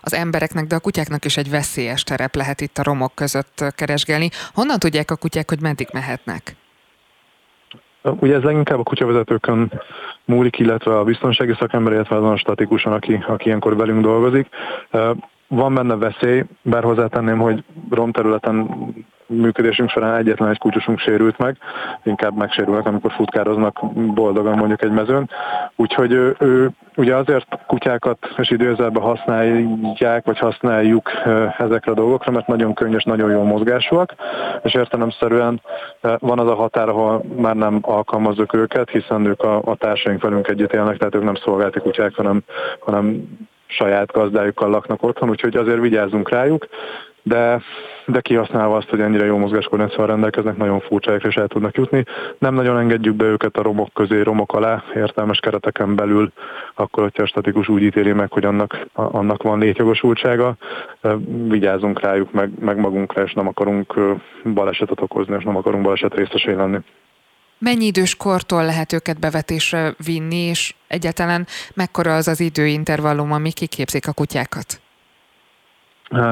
az 0.00 0.14
embereknek, 0.14 0.66
de 0.66 0.74
a 0.74 0.80
kutyáknak 0.80 1.24
is 1.24 1.36
egy 1.36 1.50
veszélyes 1.50 2.02
terep 2.02 2.34
lehet 2.34 2.60
itt 2.60 2.78
a 2.78 2.82
romok 2.82 3.14
között 3.14 3.64
keresgélni. 3.74 4.30
Honnan 4.54 4.78
tudják 4.78 5.10
a 5.10 5.16
kutyák, 5.16 5.48
hogy 5.48 5.60
meddig 5.60 5.88
mehetnek? 5.92 6.56
Ugye 8.02 8.34
ez 8.34 8.42
leginkább 8.42 8.78
a 8.78 8.82
kutyavezetőkön 8.82 9.72
múlik, 10.24 10.58
illetve 10.58 10.98
a 10.98 11.04
biztonsági 11.04 11.54
szakember, 11.58 11.92
illetve 11.92 12.16
azon 12.16 12.32
a 12.32 12.36
statikusan, 12.36 12.92
aki, 12.92 13.24
aki 13.28 13.46
ilyenkor 13.46 13.76
velünk 13.76 14.02
dolgozik. 14.02 14.48
Van 15.48 15.74
benne 15.74 15.96
veszély, 15.96 16.44
bár 16.62 16.82
hozzátenném, 16.82 17.38
hogy 17.38 17.64
romterületen 17.90 18.68
működésünk 19.30 19.90
során 19.90 20.16
egyetlen 20.16 20.48
egy 20.48 20.58
kutyusunk 20.58 20.98
sérült 20.98 21.38
meg, 21.38 21.56
inkább 22.02 22.36
megsérülnek, 22.36 22.86
amikor 22.86 23.12
futkároznak 23.12 23.92
boldogan 23.94 24.56
mondjuk 24.56 24.82
egy 24.82 24.90
mezőn. 24.90 25.30
Úgyhogy 25.76 26.12
ő, 26.12 26.36
ő 26.38 26.70
ugye 26.96 27.16
azért 27.16 27.46
kutyákat 27.66 28.18
és 28.36 28.50
időzőben 28.50 29.02
használják, 29.02 30.24
vagy 30.24 30.38
használjuk 30.38 31.10
ezekre 31.58 31.92
a 31.92 31.94
dolgokra, 31.94 32.32
mert 32.32 32.46
nagyon 32.46 32.74
könnyes, 32.74 33.04
nagyon 33.04 33.30
jó 33.30 33.42
mozgásúak, 33.42 34.14
és 34.62 34.74
értelemszerűen 34.74 35.60
van 36.18 36.38
az 36.38 36.48
a 36.48 36.54
határ, 36.54 36.88
ahol 36.88 37.22
már 37.36 37.56
nem 37.56 37.78
alkalmazzuk 37.82 38.54
őket, 38.54 38.90
hiszen 38.90 39.26
ők 39.26 39.42
a, 39.42 39.62
a 39.64 39.76
társaink 39.76 40.22
velünk 40.22 40.48
együtt 40.48 40.72
élnek, 40.72 40.96
tehát 40.96 41.14
ők 41.14 41.24
nem 41.24 41.34
szolgálti 41.34 41.78
kutyák, 41.78 42.14
hanem, 42.14 42.42
hanem 42.80 43.22
saját 43.70 44.12
gazdájukkal 44.12 44.70
laknak 44.70 45.02
otthon, 45.02 45.28
úgyhogy 45.28 45.56
azért 45.56 45.80
vigyázzunk 45.80 46.28
rájuk, 46.28 46.66
de, 47.22 47.62
de 48.06 48.20
kihasználva 48.20 48.76
azt, 48.76 48.88
hogy 48.88 49.00
ennyire 49.00 49.24
jó 49.24 49.36
mozgáskoordinációval 49.36 50.06
rendelkeznek, 50.06 50.56
nagyon 50.56 50.80
furcsákra 50.80 51.28
is 51.28 51.36
el 51.36 51.46
tudnak 51.46 51.76
jutni. 51.76 52.04
Nem 52.38 52.54
nagyon 52.54 52.78
engedjük 52.78 53.14
be 53.14 53.24
őket 53.24 53.56
a 53.56 53.62
romok 53.62 53.92
közé, 53.92 54.20
romok 54.20 54.52
alá, 54.52 54.84
értelmes 54.94 55.38
kereteken 55.38 55.96
belül, 55.96 56.32
akkor, 56.74 57.02
hogyha 57.02 57.22
a 57.22 57.26
statikus 57.26 57.68
úgy 57.68 57.82
ítéli 57.82 58.12
meg, 58.12 58.32
hogy 58.32 58.44
annak, 58.44 58.86
annak 58.92 59.42
van 59.42 59.58
létjogosultsága, 59.58 60.56
vigyázzunk 61.48 62.00
rájuk, 62.00 62.32
meg, 62.32 62.50
meg 62.60 62.78
magunkra, 62.78 63.22
és 63.22 63.32
nem 63.32 63.48
akarunk 63.48 63.94
balesetet 64.54 65.00
okozni, 65.00 65.36
és 65.38 65.44
nem 65.44 65.56
akarunk 65.56 65.82
baleset 65.82 66.14
részesé 66.14 66.52
lenni. 66.52 66.78
Mennyi 67.62 67.86
idős 67.86 68.14
kortól 68.14 68.64
lehet 68.64 68.92
őket 68.92 69.18
bevetésre 69.18 69.94
vinni, 70.04 70.36
és 70.36 70.74
egyáltalán 70.88 71.46
mekkora 71.74 72.16
az 72.16 72.28
az 72.28 72.40
időintervallum, 72.40 73.32
ami 73.32 73.52
kiképzik 73.52 74.06
a 74.06 74.12
kutyákat? 74.12 74.80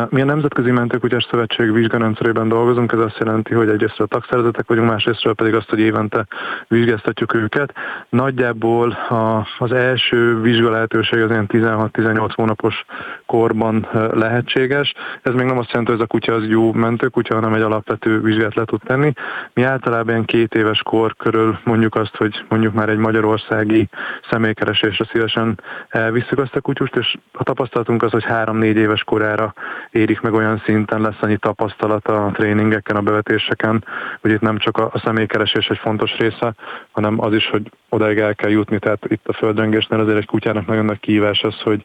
Mi 0.09 0.21
a 0.21 0.25
Nemzetközi 0.25 0.71
Mentőkutyás 0.71 1.27
Szövetség 1.31 1.73
vizsgarendszerében 1.73 2.49
dolgozunk, 2.49 2.93
ez 2.93 2.99
azt 2.99 3.19
jelenti, 3.19 3.55
hogy 3.55 3.69
egyrészt 3.69 4.01
a 4.01 4.07
tagszervezetek 4.07 4.69
vagyunk, 4.69 4.91
másrészt 4.91 5.33
pedig 5.33 5.55
azt, 5.55 5.69
hogy 5.69 5.79
évente 5.79 6.27
vizsgáztatjuk 6.69 7.35
őket. 7.35 7.75
Nagyjából 8.09 8.91
a, 8.91 9.47
az 9.59 9.73
első 9.73 10.41
vizsgalehetőség 10.41 11.23
az 11.23 11.31
ilyen 11.31 11.47
16-18 11.49 12.31
hónapos 12.35 12.85
korban 13.27 13.89
lehetséges. 14.13 14.95
Ez 15.23 15.33
még 15.33 15.47
nem 15.47 15.59
azt 15.59 15.71
jelenti, 15.71 15.91
hogy 15.91 16.01
ez 16.01 16.07
a 16.11 16.13
kutya 16.13 16.35
az 16.35 16.47
jó 16.47 16.73
mentőkutya, 16.73 17.35
hanem 17.35 17.55
egy 17.55 17.63
alapvető 17.63 18.21
vizsgát 18.21 18.55
le 18.55 18.65
tud 18.65 18.81
tenni. 18.85 19.13
Mi 19.53 19.63
általában 19.63 20.09
ilyen 20.09 20.25
két 20.25 20.55
éves 20.55 20.83
kor 20.83 21.17
körül 21.17 21.59
mondjuk 21.65 21.95
azt, 21.95 22.17
hogy 22.17 22.45
mondjuk 22.49 22.75
már 22.75 22.89
egy 22.89 22.99
magyarországi 22.99 23.89
személykeresésre 24.31 25.05
szívesen 25.05 25.61
elvisszük 25.89 26.39
azt 26.39 26.57
a 26.57 26.61
kutyust, 26.61 26.97
és 26.97 27.17
a 27.33 27.43
tapasztalatunk 27.43 28.03
az, 28.03 28.11
hogy 28.11 28.25
három-négy 28.25 28.77
éves 28.77 29.05
korára 29.05 29.55
érik 29.91 30.21
meg 30.21 30.33
olyan 30.33 30.63
szinten, 30.65 31.01
lesz 31.01 31.21
annyi 31.21 31.37
tapasztalata 31.37 32.25
a 32.25 32.31
tréningeken, 32.31 32.97
a 32.97 33.01
bevetéseken, 33.01 33.85
hogy 34.21 34.31
itt 34.31 34.41
nem 34.41 34.59
csak 34.59 34.77
a 34.77 35.01
személykeresés 35.05 35.67
egy 35.67 35.79
fontos 35.79 36.17
része, 36.17 36.55
hanem 36.91 37.21
az 37.21 37.35
is, 37.35 37.47
hogy 37.51 37.71
odaig 37.89 38.19
el 38.19 38.35
kell 38.35 38.51
jutni. 38.51 38.79
Tehát 38.79 39.05
itt 39.09 39.29
a 39.29 39.33
földrengésnél 39.33 40.01
azért 40.01 40.19
egy 40.19 40.27
kutyának 40.27 40.67
nagyon 40.67 40.85
nagy 40.85 41.01
kívás 41.01 41.43
az, 41.43 41.61
hogy 41.61 41.85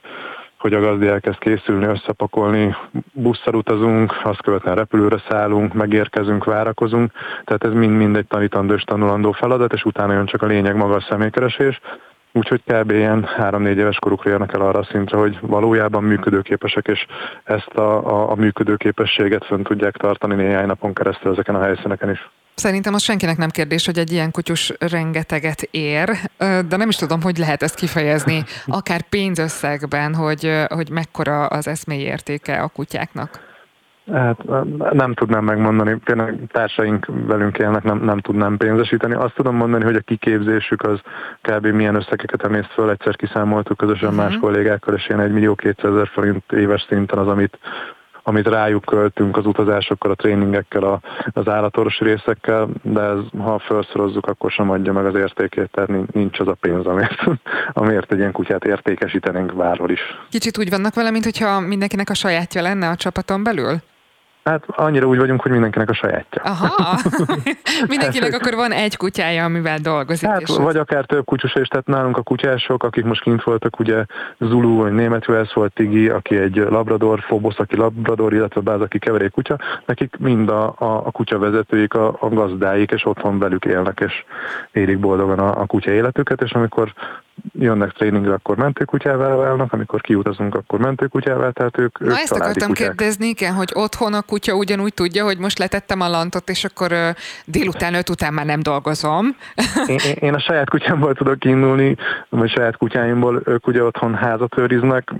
hogy 0.63 0.73
a 0.73 0.79
gazdi 0.79 1.07
elkezd 1.07 1.37
készülni, 1.37 1.85
összepakolni, 1.85 2.75
busszal 3.11 3.55
utazunk, 3.55 4.19
azt 4.23 4.41
követően 4.41 4.75
repülőre 4.75 5.23
szállunk, 5.29 5.73
megérkezünk, 5.73 6.43
várakozunk, 6.43 7.11
tehát 7.45 7.63
ez 7.63 7.71
mind-mind 7.71 8.15
egy 8.15 8.27
tanítandó 8.27 8.73
és 8.73 8.83
tanulandó 8.83 9.31
feladat, 9.31 9.73
és 9.73 9.83
utána 9.83 10.13
jön 10.13 10.25
csak 10.25 10.41
a 10.41 10.45
lényeg 10.45 10.75
maga 10.75 10.95
a 10.95 11.05
személykeresés. 11.09 11.79
Úgyhogy 12.35 12.61
kb. 12.65 12.91
ilyen 12.91 13.29
3-4 13.37 13.75
éves 13.75 13.97
korukra 13.99 14.29
érnek 14.29 14.53
el 14.53 14.61
arra 14.61 14.79
a 14.79 14.87
szintre, 14.91 15.17
hogy 15.17 15.37
valójában 15.41 16.03
működőképesek, 16.03 16.87
és 16.87 17.05
ezt 17.43 17.73
a, 17.73 18.07
a, 18.07 18.31
a 18.31 18.35
működőképességet 18.35 19.45
fönn 19.45 19.63
tudják 19.63 19.95
tartani 19.95 20.35
néhány 20.35 20.65
napon 20.65 20.93
keresztül 20.93 21.31
ezeken 21.31 21.55
a 21.55 21.63
helyszíneken 21.63 22.09
is. 22.09 22.29
Szerintem 22.55 22.93
az 22.93 23.01
senkinek 23.01 23.37
nem 23.37 23.49
kérdés, 23.49 23.85
hogy 23.85 23.97
egy 23.97 24.11
ilyen 24.11 24.31
kutyus 24.31 24.73
rengeteget 24.79 25.61
ér, 25.61 26.09
de 26.37 26.77
nem 26.77 26.89
is 26.89 26.95
tudom, 26.95 27.21
hogy 27.21 27.37
lehet 27.37 27.63
ezt 27.63 27.75
kifejezni, 27.75 28.43
akár 28.67 29.01
pénzösszegben, 29.01 30.15
hogy, 30.15 30.51
hogy 30.67 30.89
mekkora 30.89 31.45
az 31.45 31.67
eszmély 31.67 32.01
értéke 32.01 32.61
a 32.61 32.67
kutyáknak. 32.67 33.52
Hát 34.11 34.43
nem 34.93 35.13
tudnám 35.13 35.43
megmondani, 35.43 35.97
tényleg 36.05 36.39
társaink 36.47 37.07
velünk 37.27 37.57
élnek, 37.57 37.83
nem, 37.83 37.97
nem 37.97 38.19
tudnám 38.19 38.57
pénzesíteni. 38.57 39.13
Azt 39.13 39.35
tudom 39.35 39.55
mondani, 39.55 39.83
hogy 39.83 39.95
a 39.95 39.99
kiképzésük 39.99 40.81
az 40.81 40.99
kb. 41.41 41.65
milyen 41.65 41.95
összegeket 41.95 42.43
emészt 42.43 42.71
föl, 42.73 42.89
egyszer 42.89 43.15
kiszámoltuk 43.15 43.77
közösen 43.77 44.09
uh-huh. 44.09 44.23
más 44.23 44.37
kollégákkal, 44.37 44.93
és 44.93 45.07
én 45.07 45.19
1 45.19 45.31
millió 45.31 45.55
200 45.55 46.07
forint 46.13 46.51
éves 46.51 46.85
szinten 46.89 47.17
az, 47.17 47.27
amit 47.27 47.57
amit 48.25 48.47
rájuk 48.47 48.85
költünk 48.85 49.37
az 49.37 49.45
utazásokkal, 49.45 50.11
a 50.11 50.15
tréningekkel, 50.15 50.83
a, 50.83 50.99
az 51.33 51.47
állatorvos 51.47 51.99
részekkel, 51.99 52.69
de 52.81 53.01
ez, 53.01 53.19
ha 53.39 53.59
felszorozzuk, 53.59 54.27
akkor 54.27 54.51
sem 54.51 54.69
adja 54.69 54.93
meg 54.93 55.05
az 55.05 55.15
értékét, 55.15 55.69
tehát 55.71 56.11
nincs 56.11 56.39
az 56.39 56.47
a 56.47 56.53
pénz, 56.53 56.85
amért, 56.85 57.23
amért 57.73 58.11
egy 58.11 58.17
ilyen 58.17 58.31
kutyát 58.31 58.65
értékesítenénk 58.65 59.55
bárhol 59.55 59.89
is. 59.89 60.01
Kicsit 60.29 60.57
úgy 60.57 60.69
vannak 60.69 60.93
vele, 60.93 61.11
mintha 61.11 61.59
mindenkinek 61.59 62.09
a 62.09 62.13
sajátja 62.13 62.61
lenne 62.61 62.89
a 62.89 62.95
csapaton 62.95 63.43
belül? 63.43 63.81
Hát 64.43 64.63
annyira 64.67 65.05
úgy 65.05 65.17
vagyunk, 65.17 65.41
hogy 65.41 65.51
mindenkinek 65.51 65.89
a 65.89 65.93
sajátja. 65.93 66.41
Aha, 66.41 66.99
mindenkinek 67.87 68.33
akkor 68.33 68.55
van 68.55 68.71
egy 68.71 68.97
kutyája, 68.97 69.43
amivel 69.43 69.77
dolgozik. 69.77 70.29
Hát, 70.29 70.41
és 70.41 70.55
vagy 70.57 70.77
akár 70.77 71.05
több 71.05 71.25
kutyus 71.25 71.55
is, 71.55 71.67
tehát 71.67 71.87
nálunk 71.87 72.17
a 72.17 72.21
kutyások, 72.21 72.83
akik 72.83 73.03
most 73.03 73.21
kint 73.21 73.43
voltak, 73.43 73.79
ugye 73.79 74.05
Zulu 74.39 74.75
vagy 74.75 74.91
németül, 74.91 75.35
ez 75.35 75.53
volt 75.53 75.73
Tigi, 75.73 76.09
aki 76.09 76.37
egy 76.37 76.55
labrador, 76.55 77.19
Fobosz, 77.19 77.59
aki 77.59 77.75
labrador, 77.75 78.33
illetve 78.33 78.61
Báz, 78.61 78.81
aki 78.81 78.99
keverék 78.99 79.31
kutya, 79.31 79.59
nekik 79.85 80.15
mind 80.19 80.49
a, 80.49 80.75
a, 80.77 80.85
a 81.05 81.11
kutya 81.11 81.39
vezetőik, 81.39 81.93
a, 81.93 82.17
a 82.19 82.29
gazdáik, 82.29 82.91
és 82.91 83.05
otthon 83.05 83.39
velük 83.39 83.65
élnek, 83.65 83.99
és 83.99 84.23
érik 84.71 84.99
boldogan 84.99 85.39
a, 85.39 85.61
a 85.61 85.65
kutya 85.65 85.91
életüket, 85.91 86.41
és 86.41 86.51
amikor 86.51 86.93
jönnek 87.59 87.91
tréningre, 87.91 88.33
akkor 88.33 88.57
mentőkutyával 88.57 89.37
válnak, 89.37 89.73
amikor 89.73 90.01
kiutazunk, 90.01 90.55
akkor 90.55 90.79
mentőkutyával, 90.79 91.51
tehát 91.51 91.77
ők, 91.77 91.99
Na 91.99 92.05
ők 92.05 92.17
ezt 92.17 92.31
akartam 92.31 92.67
kutyák. 92.67 92.87
kérdezni, 92.87 93.33
kell, 93.33 93.51
hogy 93.51 93.71
otthon 93.73 94.13
a 94.13 94.21
kutya 94.21 94.53
ugyanúgy 94.53 94.93
tudja, 94.93 95.23
hogy 95.23 95.37
most 95.37 95.59
letettem 95.59 96.01
a 96.01 96.09
lantot, 96.09 96.49
és 96.49 96.63
akkor 96.63 96.91
délután, 97.45 97.93
öt 97.93 98.09
után 98.09 98.33
már 98.33 98.45
nem 98.45 98.59
dolgozom. 98.59 99.35
Én, 99.87 99.99
én 100.19 100.33
a 100.33 100.39
saját 100.39 100.69
kutyámból 100.69 101.13
tudok 101.13 101.45
indulni, 101.45 101.95
vagy 102.29 102.51
saját 102.51 102.77
kutyáimból, 102.77 103.41
ők 103.45 103.67
ugye 103.67 103.83
otthon 103.83 104.15
házat 104.15 104.57
őriznek, 104.57 105.11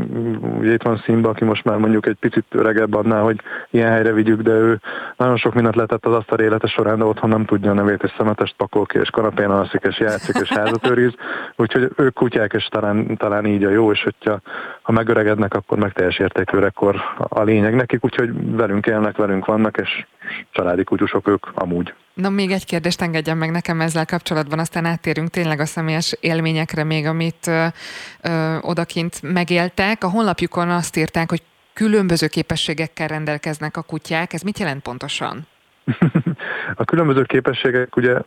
ugye 0.60 0.74
itt 0.74 0.82
van 0.82 1.01
Szimba, 1.05 1.29
aki 1.29 1.43
most 1.43 1.63
már 1.63 1.77
mondjuk 1.77 2.05
egy 2.05 2.17
picit 2.20 2.46
öregebb 2.50 2.93
annál, 2.93 3.22
hogy 3.22 3.41
ilyen 3.70 3.91
helyre 3.91 4.12
vigyük, 4.12 4.41
de 4.41 4.51
ő 4.51 4.79
nagyon 5.17 5.38
sok 5.38 5.53
mindent 5.53 5.75
letett 5.75 6.05
az 6.05 6.13
asztal 6.13 6.39
élete 6.39 6.67
során, 6.67 6.98
de 6.98 7.03
otthon 7.03 7.29
nem 7.29 7.46
tudja 7.46 7.72
a 7.72 7.74
nevét, 7.74 8.03
és 8.03 8.13
szemetest 8.17 8.55
pakol 8.58 8.86
ki, 8.86 9.00
és 9.00 9.10
kanapén 9.10 9.50
alszik, 9.50 9.82
és 9.84 10.00
játszik, 10.00 10.36
és 10.41 10.50
házat 10.50 10.88
őriz, 10.89 11.13
úgyhogy 11.55 11.91
ők 12.03 12.13
kutyák, 12.13 12.53
és 12.53 12.65
talán, 12.65 13.17
talán 13.17 13.45
így 13.45 13.63
a 13.63 13.69
jó, 13.69 13.91
és 13.91 14.03
hogyha 14.03 14.41
ha 14.81 14.91
megöregednek, 14.91 15.53
akkor 15.53 15.77
meg 15.77 15.93
teljes 15.93 16.19
értékű 16.19 16.57
akkor 16.57 16.95
a 17.17 17.43
lényeg 17.43 17.75
nekik, 17.75 18.03
úgyhogy 18.03 18.55
velünk 18.55 18.86
élnek, 18.86 19.17
velünk 19.17 19.45
vannak, 19.45 19.77
és 19.77 20.05
családi 20.51 20.83
kutyusok 20.83 21.27
ők 21.27 21.45
amúgy. 21.53 21.93
Na 22.13 22.29
még 22.29 22.51
egy 22.51 22.65
kérdést 22.65 23.01
engedjen 23.01 23.38
meg 23.38 23.51
nekem 23.51 23.81
ezzel 23.81 24.05
kapcsolatban, 24.05 24.60
aztán 24.60 24.86
áttérünk 24.86 25.29
tényleg 25.29 25.60
a 25.60 25.65
személyes 25.65 26.17
élményekre 26.19 26.83
még, 26.83 27.05
amit 27.05 27.48
ö, 27.48 27.65
ö, 28.22 28.57
odakint 28.62 29.22
megéltek. 29.22 30.03
A 30.03 30.10
honlapjukon 30.10 30.69
azt 30.69 30.98
írták, 30.98 31.29
hogy 31.29 31.41
különböző 31.74 32.27
képességekkel 32.27 33.07
rendelkeznek 33.07 33.77
a 33.77 33.81
kutyák. 33.81 34.33
Ez 34.33 34.41
mit 34.41 34.60
jelent 34.60 34.81
pontosan? 34.81 35.48
A 36.75 36.84
különböző 36.84 37.22
képességek, 37.22 37.96
ugye, 37.96 38.17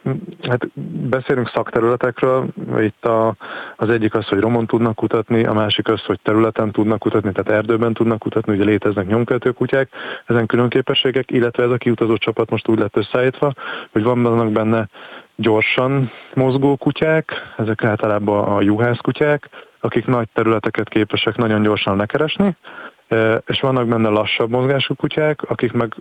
hát 0.49 0.69
beszélünk 1.09 1.49
szakterületekről, 1.49 2.47
itt 2.79 3.05
a, 3.05 3.35
az 3.77 3.89
egyik 3.89 4.15
az, 4.15 4.27
hogy 4.27 4.41
romon 4.41 4.67
tudnak 4.67 4.95
kutatni, 4.95 5.45
a 5.45 5.53
másik 5.53 5.89
az, 5.89 6.05
hogy 6.05 6.19
területen 6.23 6.73
tudnak 6.73 6.99
kutatni, 6.99 7.33
tehát 7.33 7.59
erdőben 7.59 7.93
tudnak 7.93 8.19
kutatni, 8.19 8.55
ugye 8.55 8.65
léteznek 8.65 9.07
nyomkövető 9.07 9.51
kutyák, 9.51 9.89
ezen 10.27 10.47
külön 10.47 10.69
képességek, 10.69 11.31
illetve 11.31 11.63
ez 11.63 11.71
a 11.71 11.77
kiutazó 11.77 12.17
csapat 12.17 12.51
most 12.51 12.69
úgy 12.69 12.79
lett 12.79 12.97
összeállítva, 12.97 13.53
hogy 13.93 14.03
vannak 14.03 14.53
benne 14.53 14.89
gyorsan 15.37 16.11
mozgó 16.35 16.77
kutyák, 16.77 17.33
ezek 17.57 17.85
általában 17.85 18.45
a 18.45 18.61
juhász 18.61 18.99
kutyák, 18.99 19.49
akik 19.81 20.07
nagy 20.07 20.29
területeket 20.33 20.89
képesek 20.89 21.37
nagyon 21.37 21.63
gyorsan 21.63 21.97
lekeresni, 21.97 22.57
és 23.47 23.61
vannak 23.61 23.87
benne 23.87 24.09
lassabb 24.09 24.51
mozgású 24.51 24.95
kutyák, 24.95 25.43
akik 25.43 25.73
meg 25.73 25.95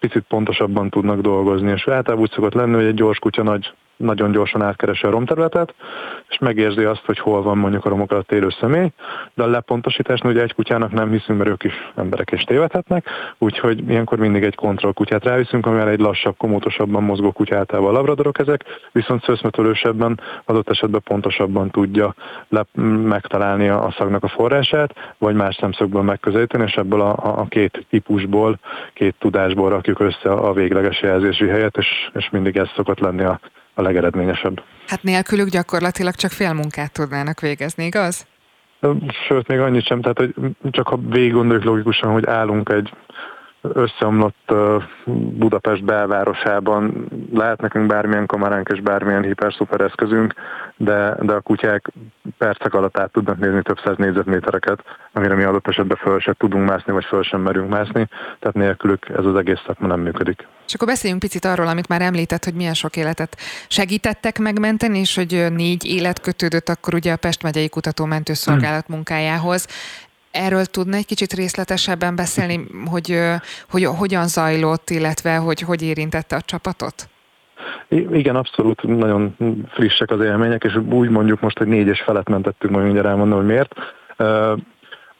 picit 0.00 0.24
pontosabban 0.28 0.90
tudnak 0.90 1.20
dolgozni, 1.20 1.70
és 1.70 1.88
általában 1.88 2.24
úgy 2.24 2.30
szokott 2.30 2.54
lenni, 2.54 2.74
hogy 2.74 2.84
egy 2.84 2.94
gyors 2.94 3.18
kutya 3.18 3.42
nagy 3.42 3.72
nagyon 4.00 4.30
gyorsan 4.30 4.62
átkeresi 4.62 5.06
a 5.06 5.10
romterületet, 5.10 5.74
és 6.28 6.38
megérzi 6.38 6.84
azt, 6.84 7.04
hogy 7.04 7.18
hol 7.18 7.42
van 7.42 7.58
mondjuk 7.58 7.84
a 7.84 7.88
romok 7.88 8.12
alatt 8.12 8.32
élő 8.32 8.50
személy, 8.60 8.88
de 9.34 9.42
a 9.42 9.46
lepontosításnál 9.46 10.32
ugye 10.32 10.42
egy 10.42 10.54
kutyának 10.54 10.92
nem 10.92 11.10
hiszünk, 11.10 11.38
mert 11.38 11.50
ők 11.50 11.64
is 11.64 11.74
emberek 11.96 12.30
és 12.30 12.42
tévedhetnek, 12.42 13.08
úgyhogy 13.38 13.88
ilyenkor 13.88 14.18
mindig 14.18 14.42
egy 14.42 14.54
kontrollkutyát 14.54 15.24
ráviszünk, 15.24 15.66
amivel 15.66 15.88
egy 15.88 16.00
lassabb, 16.00 16.36
komótosabban 16.36 17.02
mozgó 17.02 17.32
kutyátával 17.32 17.88
a 17.88 17.92
labradorok 17.92 18.38
ezek, 18.38 18.64
viszont 18.92 19.24
szőszmetölősebben 19.24 20.20
adott 20.44 20.70
esetben 20.70 21.02
pontosabban 21.04 21.70
tudja 21.70 22.14
le, 22.48 22.64
megtalálni 23.04 23.68
a 23.68 23.94
szagnak 23.96 24.24
a 24.24 24.28
forrását, 24.28 25.14
vagy 25.18 25.34
más 25.34 25.56
szemszögből 25.60 26.02
megközelíteni, 26.02 26.64
és 26.64 26.74
ebből 26.74 27.00
a, 27.00 27.40
a 27.40 27.46
két 27.48 27.86
típusból, 27.90 28.58
két 28.92 29.14
tudásból 29.18 29.68
rakjuk 29.68 30.00
össze 30.00 30.30
a 30.32 30.52
végleges 30.52 31.00
jelzési 31.02 31.46
helyet, 31.46 31.76
és, 31.76 32.10
és 32.14 32.30
mindig 32.30 32.56
ez 32.56 32.68
szokott 32.74 32.98
lenni 32.98 33.22
a, 33.22 33.40
a 33.74 33.82
legeredményesebb. 33.82 34.62
Hát 34.86 35.02
nélkülük 35.02 35.48
gyakorlatilag 35.48 36.14
csak 36.14 36.30
fél 36.30 36.52
munkát 36.52 36.92
tudnának 36.92 37.40
végezni, 37.40 37.84
igaz? 37.84 38.26
Sőt, 39.28 39.46
még 39.46 39.58
annyit 39.58 39.86
sem, 39.86 40.00
tehát 40.00 40.18
hogy 40.18 40.34
csak 40.70 40.88
ha 40.88 40.98
végig 41.08 41.32
gondoljuk 41.32 41.64
logikusan, 41.64 42.12
hogy 42.12 42.26
állunk 42.26 42.68
egy 42.68 42.92
összeomlott 43.62 44.52
Budapest 45.14 45.84
belvárosában 45.84 47.08
lehet 47.32 47.60
nekünk 47.60 47.86
bármilyen 47.86 48.26
kameránk 48.26 48.68
és 48.72 48.80
bármilyen 48.80 49.22
hiper-szuper 49.22 49.80
eszközünk, 49.80 50.34
de, 50.76 51.16
de 51.20 51.32
a 51.32 51.40
kutyák 51.40 51.92
percek 52.38 52.74
alatt 52.74 52.98
át 52.98 53.12
tudnak 53.12 53.38
nézni 53.38 53.62
több 53.62 53.78
száz 53.84 53.96
négyzetmétereket, 53.96 54.82
amire 55.12 55.34
mi 55.34 55.42
adott 55.42 55.68
esetben 55.68 55.96
föl 55.96 56.20
sem 56.20 56.34
tudunk 56.38 56.68
mászni, 56.68 56.92
vagy 56.92 57.04
föl 57.04 57.22
sem 57.22 57.40
merünk 57.40 57.70
mászni, 57.70 58.08
tehát 58.38 58.56
nélkülük 58.56 59.08
ez 59.08 59.24
az 59.24 59.36
egész 59.36 59.60
szakma 59.66 59.86
nem 59.86 60.00
működik. 60.00 60.46
És 60.66 60.74
akkor 60.74 60.88
beszéljünk 60.88 61.22
picit 61.22 61.44
arról, 61.44 61.66
amit 61.66 61.88
már 61.88 62.02
említett, 62.02 62.44
hogy 62.44 62.54
milyen 62.54 62.74
sok 62.74 62.96
életet 62.96 63.36
segítettek 63.68 64.38
megmenteni, 64.38 64.98
és 64.98 65.14
hogy 65.14 65.46
négy 65.50 65.86
élet 65.86 66.20
kötődött 66.20 66.68
akkor 66.68 66.94
ugye 66.94 67.12
a 67.12 67.16
Pest 67.16 67.42
megyei 67.42 67.68
kutatómentő 67.68 68.32
szolgálat 68.32 68.88
munkájához. 68.88 69.66
Erről 70.30 70.64
tudna 70.64 70.96
egy 70.96 71.06
kicsit 71.06 71.32
részletesebben 71.32 72.16
beszélni, 72.16 72.66
hogy, 72.90 73.18
hogy 73.70 73.84
hogyan 73.84 74.28
zajlott, 74.28 74.90
illetve 74.90 75.36
hogy 75.36 75.60
hogy 75.60 75.82
érintette 75.82 76.36
a 76.36 76.40
csapatot? 76.40 77.08
Igen, 77.88 78.36
abszolút 78.36 78.82
nagyon 78.82 79.36
frissek 79.68 80.10
az 80.10 80.20
élmények, 80.20 80.64
és 80.64 80.74
úgy 80.90 81.08
mondjuk 81.08 81.40
most, 81.40 81.58
hogy 81.58 81.66
négyes 81.66 82.00
felett 82.00 82.28
mentettünk, 82.28 82.72
majd 82.72 82.84
mindjárt 82.84 83.08
elmondom, 83.08 83.38
hogy 83.38 83.46
miért. 83.46 83.74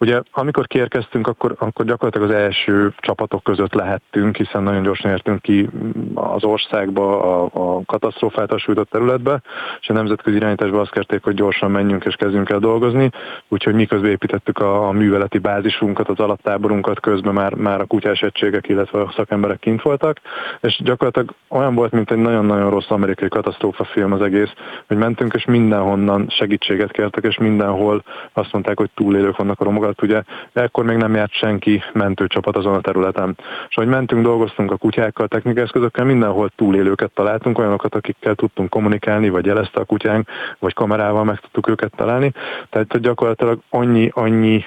Ugye 0.00 0.20
amikor 0.32 0.66
kérkeztünk, 0.66 1.26
akkor, 1.26 1.54
akkor 1.58 1.84
gyakorlatilag 1.84 2.30
az 2.30 2.36
első 2.36 2.94
csapatok 2.98 3.42
között 3.42 3.72
lehettünk, 3.72 4.36
hiszen 4.36 4.62
nagyon 4.62 4.82
gyorsan 4.82 5.10
értünk 5.10 5.42
ki 5.42 5.68
az 6.14 6.44
országba, 6.44 7.22
a, 7.22 7.50
a 7.52 7.82
katasztrófát 7.86 8.58
sújtott 8.58 8.90
területbe, 8.90 9.40
és 9.80 9.88
a 9.88 9.92
nemzetközi 9.92 10.36
irányításba 10.36 10.80
azt 10.80 10.90
kérték, 10.90 11.22
hogy 11.22 11.34
gyorsan 11.34 11.70
menjünk 11.70 12.04
és 12.04 12.14
kezdjünk 12.14 12.50
el 12.50 12.58
dolgozni, 12.58 13.10
úgyhogy 13.48 13.74
miközben 13.74 14.10
építettük 14.10 14.58
a, 14.58 14.88
a 14.88 14.90
műveleti 14.90 15.38
bázisunkat, 15.38 16.08
az 16.08 16.18
alaptáborunkat, 16.18 17.00
közben 17.00 17.34
már, 17.34 17.54
már 17.54 17.80
a 17.80 17.86
kutyás 17.86 18.20
egységek, 18.20 18.68
illetve 18.68 19.00
a 19.00 19.12
szakemberek 19.16 19.58
kint 19.58 19.82
voltak, 19.82 20.20
és 20.60 20.80
gyakorlatilag 20.84 21.34
olyan 21.48 21.74
volt, 21.74 21.92
mint 21.92 22.10
egy 22.10 22.18
nagyon-nagyon 22.18 22.70
rossz 22.70 22.90
amerikai 22.90 23.28
katasztrófa 23.28 23.84
film 23.84 24.12
az 24.12 24.20
egész, 24.20 24.52
hogy 24.86 24.96
mentünk, 24.96 25.34
és 25.34 25.44
mindenhonnan 25.44 26.28
segítséget 26.28 26.92
kértek, 26.92 27.24
és 27.24 27.38
mindenhol 27.38 28.04
azt 28.32 28.52
mondták, 28.52 28.78
hogy 28.78 28.90
túlélők 28.94 29.36
vannak 29.36 29.60
a 29.60 29.64
romokat, 29.64 29.88
alatt, 29.90 30.02
ugye 30.02 30.22
ekkor 30.52 30.84
még 30.84 30.96
nem 30.96 31.14
járt 31.14 31.32
senki 31.32 31.82
mentőcsapat 31.92 32.56
azon 32.56 32.74
a 32.74 32.80
területen. 32.80 33.36
És 33.68 33.74
hogy 33.74 33.86
mentünk, 33.86 34.22
dolgoztunk 34.22 34.70
a 34.70 34.76
kutyákkal, 34.76 35.28
technikai 35.28 35.62
eszközökkel, 35.62 36.04
mindenhol 36.04 36.50
túlélőket 36.56 37.10
találtunk, 37.14 37.58
olyanokat, 37.58 37.94
akikkel 37.94 38.34
tudtunk 38.34 38.70
kommunikálni, 38.70 39.28
vagy 39.28 39.46
jelezte 39.46 39.80
a 39.80 39.84
kutyánk, 39.84 40.28
vagy 40.58 40.74
kamerával 40.74 41.24
meg 41.24 41.40
tudtuk 41.40 41.68
őket 41.68 41.92
találni. 41.96 42.32
Tehát 42.70 43.00
gyakorlatilag 43.00 43.58
annyi, 43.70 44.10
annyi 44.14 44.64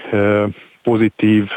pozitív 0.83 1.49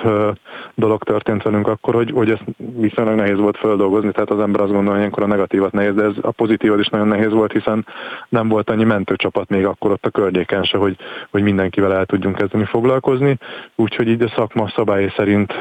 dolog 0.74 1.02
történt 1.02 1.42
velünk 1.42 1.68
akkor, 1.68 1.94
hogy, 1.94 2.10
hogy 2.10 2.30
ezt 2.30 2.44
viszonylag 2.56 3.14
nehéz 3.14 3.38
volt 3.38 3.56
feldolgozni, 3.56 4.12
tehát 4.12 4.30
az 4.30 4.40
ember 4.40 4.60
azt 4.60 4.70
gondolja, 4.72 4.90
hogy 4.90 4.98
ilyenkor 4.98 5.22
a 5.22 5.26
negatívat 5.26 5.72
nehéz, 5.72 5.94
de 5.94 6.02
ez 6.02 6.14
a 6.20 6.30
pozitív 6.30 6.78
is 6.78 6.88
nagyon 6.88 7.08
nehéz 7.08 7.30
volt, 7.30 7.52
hiszen 7.52 7.86
nem 8.28 8.48
volt 8.48 8.70
annyi 8.70 8.84
mentőcsapat 8.84 9.48
még 9.48 9.64
akkor 9.64 9.90
ott 9.90 10.06
a 10.06 10.10
környéken 10.10 10.64
se, 10.64 10.78
hogy, 10.78 10.96
hogy 11.30 11.42
mindenkivel 11.42 11.94
el 11.94 12.06
tudjunk 12.06 12.36
kezdeni 12.36 12.64
foglalkozni, 12.64 13.38
úgyhogy 13.74 14.08
így 14.08 14.22
a 14.22 14.32
szakma 14.36 14.68
szabályai 14.68 15.12
szerint 15.16 15.54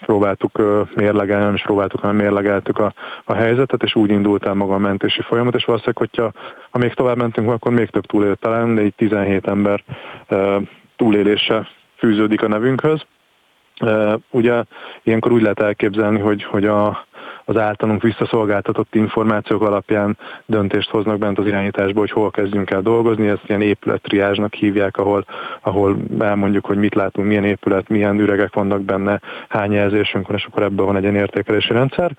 próbáltuk 0.00 0.62
mérlegelni, 0.94 1.54
és 1.54 1.62
próbáltuk, 1.62 2.00
hanem 2.00 2.16
mérlegeltük 2.16 2.78
a, 2.78 2.92
a 3.24 3.34
helyzetet, 3.34 3.82
és 3.82 3.94
úgy 3.94 4.10
indult 4.10 4.46
el 4.46 4.54
maga 4.54 4.74
a 4.74 4.78
mentési 4.78 5.22
folyamat, 5.22 5.54
és 5.54 5.64
valószínűleg, 5.64 5.98
hogyha 5.98 6.32
ha 6.70 6.78
még 6.78 6.94
tovább 6.94 7.16
mentünk, 7.16 7.50
akkor 7.50 7.72
még 7.72 7.90
több 7.90 8.06
túlélt 8.06 8.38
talán, 8.38 8.74
de 8.74 8.84
így 8.84 8.94
17 8.94 9.46
ember 9.46 9.82
túlélése 10.96 11.68
fűződik 12.02 12.42
a 12.42 12.48
nevünkhöz. 12.48 13.00
Ugye 14.30 14.62
ilyenkor 15.02 15.32
úgy 15.32 15.42
lehet 15.42 15.60
elképzelni, 15.60 16.20
hogy, 16.20 16.42
hogy 16.42 16.66
a, 16.66 17.06
az 17.44 17.56
általunk 17.56 18.02
visszaszolgáltatott 18.02 18.94
információk 18.94 19.62
alapján 19.62 20.18
döntést 20.46 20.90
hoznak 20.90 21.18
bent 21.18 21.38
az 21.38 21.46
irányításba, 21.46 22.00
hogy 22.00 22.10
hol 22.10 22.30
kezdjünk 22.30 22.70
el 22.70 22.82
dolgozni. 22.82 23.28
Ezt 23.28 23.44
ilyen 23.46 23.60
épülettriázsnak 23.60 24.54
hívják, 24.54 24.96
ahol, 24.96 25.24
ahol 25.60 25.96
elmondjuk, 26.18 26.66
hogy 26.66 26.76
mit 26.76 26.94
látunk, 26.94 27.26
milyen 27.26 27.44
épület, 27.44 27.88
milyen 27.88 28.20
üregek 28.20 28.54
vannak 28.54 28.82
benne, 28.82 29.20
hány 29.48 29.72
jelzésünk 29.72 30.26
van, 30.26 30.36
és 30.36 30.44
akkor 30.44 30.62
ebből 30.62 30.86
van 30.86 30.96
egy 30.96 31.02
ilyen 31.02 31.14
értékelési 31.14 31.72
rendszer. 31.72 32.10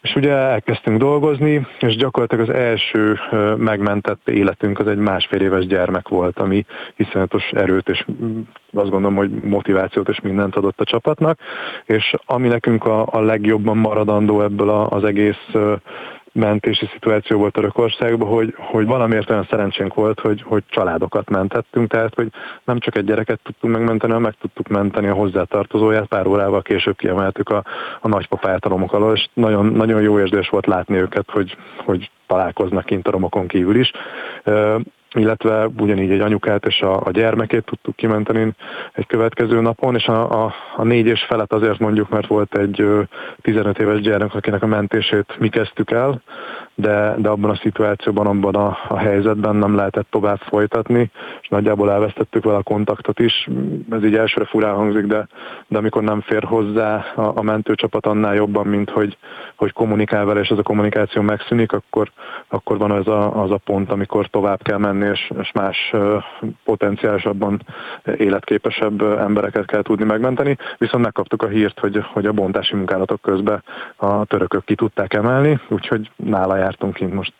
És 0.00 0.14
ugye 0.14 0.32
elkezdtünk 0.32 0.98
dolgozni, 0.98 1.66
és 1.80 1.96
gyakorlatilag 1.96 2.48
az 2.48 2.54
első 2.54 3.18
megmentett 3.56 4.28
életünk 4.28 4.78
az 4.78 4.86
egy 4.86 4.98
másfél 4.98 5.40
éves 5.40 5.66
gyermek 5.66 6.08
volt, 6.08 6.38
ami 6.38 6.64
iszonyatos 6.96 7.50
erőt 7.50 7.88
és 7.88 8.04
mm, 8.24 8.40
azt 8.72 8.90
gondolom, 8.90 9.16
hogy 9.16 9.30
motivációt 9.30 10.08
és 10.08 10.20
mindent 10.20 10.56
adott 10.56 10.80
a 10.80 10.84
csapatnak, 10.84 11.38
és 11.84 12.14
ami 12.24 12.48
nekünk 12.48 12.84
a, 12.84 13.06
a 13.10 13.20
legjobban 13.20 13.76
maradandó 13.76 14.42
ebből 14.42 14.63
az 14.68 15.04
egész 15.04 15.54
mentési 16.34 16.88
szituáció 16.92 17.38
volt 17.38 17.52
Törökországban, 17.52 18.28
hogy, 18.28 18.54
hogy 18.56 18.86
valamiért 18.86 19.30
olyan 19.30 19.46
szerencsénk 19.50 19.94
volt, 19.94 20.20
hogy, 20.20 20.42
hogy 20.42 20.62
családokat 20.68 21.30
mentettünk, 21.30 21.90
tehát 21.90 22.14
hogy 22.14 22.28
nem 22.64 22.78
csak 22.78 22.96
egy 22.96 23.04
gyereket 23.04 23.40
tudtunk 23.42 23.74
megmenteni, 23.74 24.12
hanem 24.12 24.28
meg 24.30 24.40
tudtuk 24.40 24.68
menteni 24.68 25.06
a 25.06 25.14
hozzátartozóját, 25.14 26.06
pár 26.06 26.26
órával 26.26 26.62
később 26.62 26.96
kiemeltük 26.96 27.48
a, 27.48 27.64
a 28.00 28.08
nagypapáját 28.08 28.64
a 28.64 28.68
romok 28.68 28.92
alól, 28.92 29.14
és 29.14 29.28
nagyon, 29.32 29.66
nagyon 29.66 30.00
jó 30.02 30.18
érzés 30.18 30.48
volt 30.48 30.66
látni 30.66 30.96
őket, 30.96 31.30
hogy, 31.30 31.56
hogy 31.84 32.10
találkoznak 32.26 32.84
kint 32.84 33.08
a 33.08 33.10
romokon 33.10 33.46
kívül 33.46 33.76
is 33.76 33.92
illetve 35.14 35.66
ugyanígy 35.78 36.10
egy 36.10 36.20
anyukát 36.20 36.66
és 36.66 36.80
a, 36.80 37.00
a 37.04 37.10
gyermekét 37.10 37.64
tudtuk 37.64 37.96
kimenteni 37.96 38.52
egy 38.92 39.06
következő 39.06 39.60
napon, 39.60 39.94
és 39.94 40.06
a, 40.06 40.44
a, 40.44 40.54
a 40.76 40.82
négy 40.82 41.06
és 41.06 41.24
felet 41.28 41.52
azért 41.52 41.78
mondjuk, 41.78 42.08
mert 42.08 42.26
volt 42.26 42.56
egy 42.56 42.86
15 43.40 43.78
éves 43.78 44.00
gyermek, 44.00 44.34
akinek 44.34 44.62
a 44.62 44.66
mentését 44.66 45.36
mi 45.38 45.48
kezdtük 45.48 45.90
el, 45.90 46.22
de, 46.74 47.14
de 47.18 47.28
abban 47.28 47.50
a 47.50 47.56
szituációban, 47.56 48.26
abban 48.26 48.54
a, 48.54 48.78
a 48.88 48.98
helyzetben 48.98 49.56
nem 49.56 49.76
lehetett 49.76 50.06
tovább 50.10 50.38
folytatni, 50.40 51.10
és 51.40 51.48
nagyjából 51.48 51.90
elvesztettük 51.90 52.44
vele 52.44 52.56
a 52.56 52.62
kontaktot 52.62 53.18
is. 53.18 53.48
Ez 53.90 54.04
így 54.04 54.14
elsőre 54.14 54.44
furán 54.44 54.74
hangzik, 54.74 55.04
de, 55.04 55.26
de 55.66 55.78
amikor 55.78 56.02
nem 56.02 56.20
fér 56.20 56.44
hozzá 56.44 57.04
a, 57.14 57.32
a 57.34 57.42
mentőcsapat 57.42 58.06
annál 58.06 58.34
jobban, 58.34 58.66
mint 58.66 58.90
hogy, 58.90 59.16
hogy 59.56 59.72
kommunikál 59.72 60.24
vele, 60.24 60.40
és 60.40 60.48
ez 60.48 60.58
a 60.58 60.62
kommunikáció 60.62 61.22
megszűnik, 61.22 61.72
akkor, 61.72 62.10
akkor 62.48 62.78
van 62.78 62.90
az 62.90 63.08
a, 63.08 63.42
az 63.42 63.50
a 63.50 63.60
pont, 63.64 63.90
amikor 63.90 64.26
tovább 64.26 64.62
kell 64.62 64.78
menni, 64.78 65.03
és, 65.12 65.32
és 65.40 65.52
más 65.52 65.94
potenciálisabban 66.64 67.62
életképesebb 68.16 69.02
embereket 69.02 69.66
kell 69.66 69.82
tudni 69.82 70.04
megmenteni. 70.04 70.56
Viszont 70.78 71.04
megkaptuk 71.04 71.42
a 71.42 71.48
hírt, 71.48 71.78
hogy, 71.78 72.04
hogy 72.12 72.26
a 72.26 72.32
bontási 72.32 72.76
munkálatok 72.76 73.20
közben 73.20 73.62
a 73.96 74.24
törökök 74.24 74.64
ki 74.64 74.74
tudták 74.74 75.14
emelni, 75.14 75.60
úgyhogy 75.68 76.10
nála 76.16 76.56
jártunk 76.56 76.94
kint 76.94 77.14
most 77.14 77.34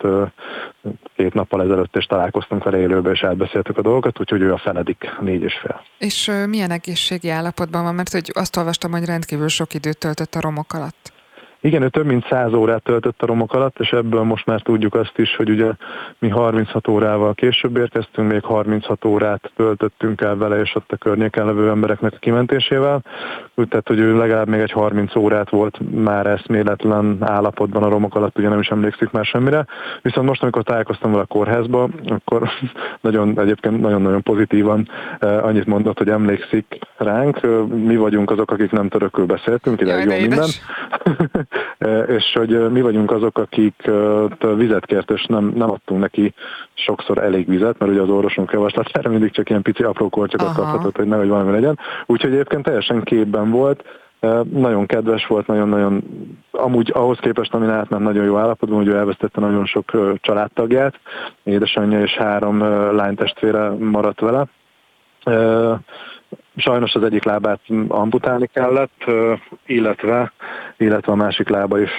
két 1.15 1.33
nappal 1.33 1.61
ezelőtt, 1.61 1.95
és 1.95 2.05
találkoztunk 2.05 2.63
vele 2.63 2.77
élőben, 2.77 3.13
és 3.13 3.21
elbeszéltük 3.21 3.77
a 3.77 3.81
dolgokat, 3.81 4.19
úgyhogy 4.19 4.41
ő 4.41 4.53
a 4.53 4.57
feledik 4.57 5.15
négy 5.19 5.41
és 5.41 5.53
fél. 5.53 5.81
És 5.97 6.31
milyen 6.47 6.71
egészségi 6.71 7.29
állapotban 7.29 7.83
van? 7.83 7.95
Mert 7.95 8.11
hogy 8.11 8.31
azt 8.33 8.57
olvastam, 8.57 8.91
hogy 8.91 9.05
rendkívül 9.05 9.47
sok 9.47 9.73
időt 9.73 9.97
töltött 9.97 10.35
a 10.35 10.41
romok 10.41 10.73
alatt. 10.73 11.14
Igen, 11.65 11.81
ő 11.81 11.89
több 11.89 12.05
mint 12.05 12.27
100 12.29 12.53
órát 12.53 12.83
töltött 12.83 13.21
a 13.21 13.25
romok 13.25 13.53
alatt, 13.53 13.79
és 13.79 13.91
ebből 13.91 14.23
most 14.23 14.45
már 14.45 14.61
tudjuk 14.61 14.95
azt 14.95 15.17
is, 15.17 15.35
hogy 15.35 15.49
ugye 15.49 15.71
mi 16.19 16.29
36 16.29 16.87
órával 16.87 17.33
később 17.33 17.77
érkeztünk, 17.77 18.31
még 18.31 18.43
36 18.43 19.05
órát 19.05 19.51
töltöttünk 19.55 20.21
el 20.21 20.35
vele, 20.35 20.59
és 20.59 20.75
ott 20.75 20.91
a 20.91 20.95
környéken 20.95 21.45
levő 21.45 21.69
embereknek 21.69 22.13
a 22.13 22.19
kimentésével. 22.19 23.01
Úgy 23.55 23.67
tehát, 23.67 23.87
hogy 23.87 23.99
ő 23.99 24.17
legalább 24.17 24.47
még 24.47 24.59
egy 24.59 24.71
30 24.71 25.15
órát 25.15 25.49
volt 25.49 25.79
már 26.03 26.25
eszméletlen 26.25 27.17
állapotban 27.19 27.83
a 27.83 27.89
romok 27.89 28.15
alatt, 28.15 28.37
ugye 28.37 28.49
nem 28.49 28.59
is 28.59 28.67
emlékszik 28.67 29.11
már 29.11 29.25
semmire. 29.25 29.65
Viszont 30.01 30.27
most, 30.27 30.41
amikor 30.41 30.63
találkoztam 30.63 31.11
vele 31.11 31.23
a 31.23 31.33
kórházba, 31.33 31.89
akkor 32.07 32.49
nagyon, 33.01 33.39
egyébként 33.39 33.81
nagyon-nagyon 33.81 34.21
pozitívan 34.21 34.89
eh, 35.19 35.45
annyit 35.45 35.65
mondott, 35.65 35.97
hogy 35.97 36.09
emlékszik 36.09 36.79
ránk. 36.97 37.39
Mi 37.67 37.95
vagyunk 37.95 38.31
azok, 38.31 38.51
akik 38.51 38.71
nem 38.71 38.89
törökül 38.89 39.25
beszéltünk, 39.25 39.81
ide 39.81 39.97
jó 39.97 40.19
minden. 40.19 40.49
és 42.07 42.33
hogy 42.33 42.71
mi 42.71 42.81
vagyunk 42.81 43.11
azok, 43.11 43.37
akik 43.37 43.91
vizet 44.55 44.85
kért, 44.85 45.11
és 45.11 45.25
nem, 45.25 45.51
nem 45.55 45.71
adtunk 45.71 46.01
neki 46.01 46.33
sokszor 46.73 47.17
elég 47.17 47.47
vizet, 47.47 47.79
mert 47.79 47.91
ugye 47.91 48.01
az 48.01 48.09
orvosunk 48.09 48.51
javaslatára 48.51 49.09
mindig 49.09 49.31
csak 49.31 49.49
ilyen 49.49 49.61
pici 49.61 49.83
apró 49.83 50.09
korcsokat 50.09 50.55
kaphatott, 50.55 50.95
hogy 50.95 51.07
nehogy 51.07 51.27
valami 51.27 51.51
legyen. 51.51 51.79
Úgyhogy 52.05 52.33
egyébként 52.33 52.63
teljesen 52.63 53.03
képben 53.03 53.49
volt, 53.51 53.83
nagyon 54.51 54.85
kedves 54.85 55.27
volt, 55.27 55.47
nagyon-nagyon, 55.47 56.03
amúgy 56.51 56.91
ahhoz 56.93 57.17
képest, 57.19 57.53
amin 57.53 57.69
átment 57.69 58.03
nagyon 58.03 58.25
jó 58.25 58.37
állapotban, 58.37 58.77
hogy 58.77 58.87
ő 58.87 58.95
elvesztette 58.95 59.39
nagyon 59.39 59.65
sok 59.65 59.91
családtagját, 60.21 60.99
édesanyja 61.43 62.01
és 62.01 62.11
három 62.11 62.59
lánytestvére 62.95 63.69
maradt 63.69 64.19
vele. 64.19 64.45
Sajnos 66.55 66.93
az 66.93 67.03
egyik 67.03 67.23
lábát 67.23 67.59
amputálni 67.87 68.49
kellett, 68.53 69.03
illetve, 69.65 70.31
illetve 70.77 71.11
a 71.11 71.15
másik 71.15 71.49
lába 71.49 71.79
is 71.79 71.91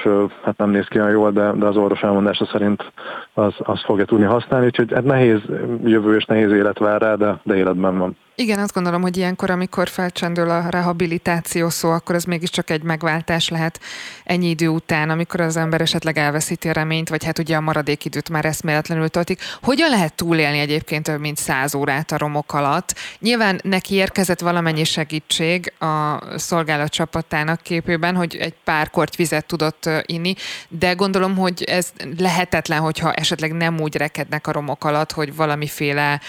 hát 0.45 0.57
nem 0.57 0.71
néz 0.71 0.87
ki 0.89 0.99
olyan 0.99 1.11
jól, 1.11 1.31
de, 1.31 1.53
de 1.53 1.67
az 1.67 1.77
orvos 1.77 2.01
elmondása 2.01 2.47
szerint 2.47 2.93
az, 3.33 3.55
az 3.59 3.83
fogja 3.85 4.05
tudni 4.05 4.25
használni, 4.25 4.67
úgyhogy 4.67 4.93
hát 4.93 5.05
nehéz 5.05 5.41
jövő 5.85 6.17
és 6.17 6.25
nehéz 6.25 6.51
élet 6.51 6.79
vár 6.79 7.01
rá, 7.01 7.15
de, 7.15 7.41
de 7.43 7.57
életben 7.57 7.99
van. 7.99 8.17
Igen, 8.39 8.59
azt 8.59 8.73
gondolom, 8.73 9.03
hogy 9.03 9.17
ilyenkor, 9.17 9.51
amikor 9.51 9.89
felcsendül 9.89 10.51
a 10.51 10.69
rehabilitáció 10.69 11.69
szó, 11.69 11.91
akkor 11.91 12.15
ez 12.15 12.25
mégiscsak 12.25 12.71
egy 12.71 12.83
megváltás 12.83 13.49
lehet 13.49 13.81
ennyi 14.25 14.49
idő 14.49 14.69
után, 14.69 15.11
amikor 15.11 15.41
az 15.41 15.57
ember 15.57 15.81
esetleg 15.81 16.19
elveszíti 16.19 16.69
a 16.69 16.73
reményt, 16.73 17.09
vagy 17.09 17.25
hát 17.25 17.39
ugye 17.39 17.57
a 17.57 17.61
maradék 17.61 18.05
időt 18.05 18.31
már 18.31 18.45
eszméletlenül 18.45 19.09
töltik. 19.09 19.41
Hogyan 19.63 19.91
lehet 19.91 20.15
túlélni 20.15 20.59
egyébként 20.59 21.05
több 21.05 21.21
mint 21.21 21.37
száz 21.37 21.75
órát 21.75 22.13
a 22.13 22.19
romok 22.19 22.53
alatt? 22.53 22.95
Nyilván 23.19 23.61
neki 23.63 23.95
érkezett 23.95 24.41
valamennyi 24.41 24.85
segítség 24.85 25.73
a 25.79 26.19
szolgálat 26.39 26.91
csapatának 26.91 27.61
képében, 27.63 28.17
hogy 28.17 28.37
egy 28.37 28.55
pár 28.67 28.91
korty 28.91 29.17
vizet 29.17 29.47
tudott 29.47 29.91
inni, 30.03 30.35
de 30.69 30.93
gondolom, 30.93 31.37
hogy 31.37 31.65
ez 31.67 31.93
lehetetlen, 32.19 32.81
hogyha 32.81 33.13
esetleg 33.13 33.53
nem 33.53 33.81
úgy 33.81 33.97
rekednek 33.97 34.47
a 34.47 34.53
romok 34.53 34.85
alatt, 34.85 35.13
hogy 35.13 35.37
valamiféle 35.37 36.21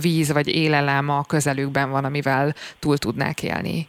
víz 0.00 0.32
vagy 0.32 0.48
élelem 0.48 1.08
a 1.08 1.24
köz 1.24 1.44
közelükben 1.44 1.90
van, 1.90 2.04
amivel 2.04 2.54
túl 2.78 2.98
tudnák 2.98 3.42
élni? 3.42 3.88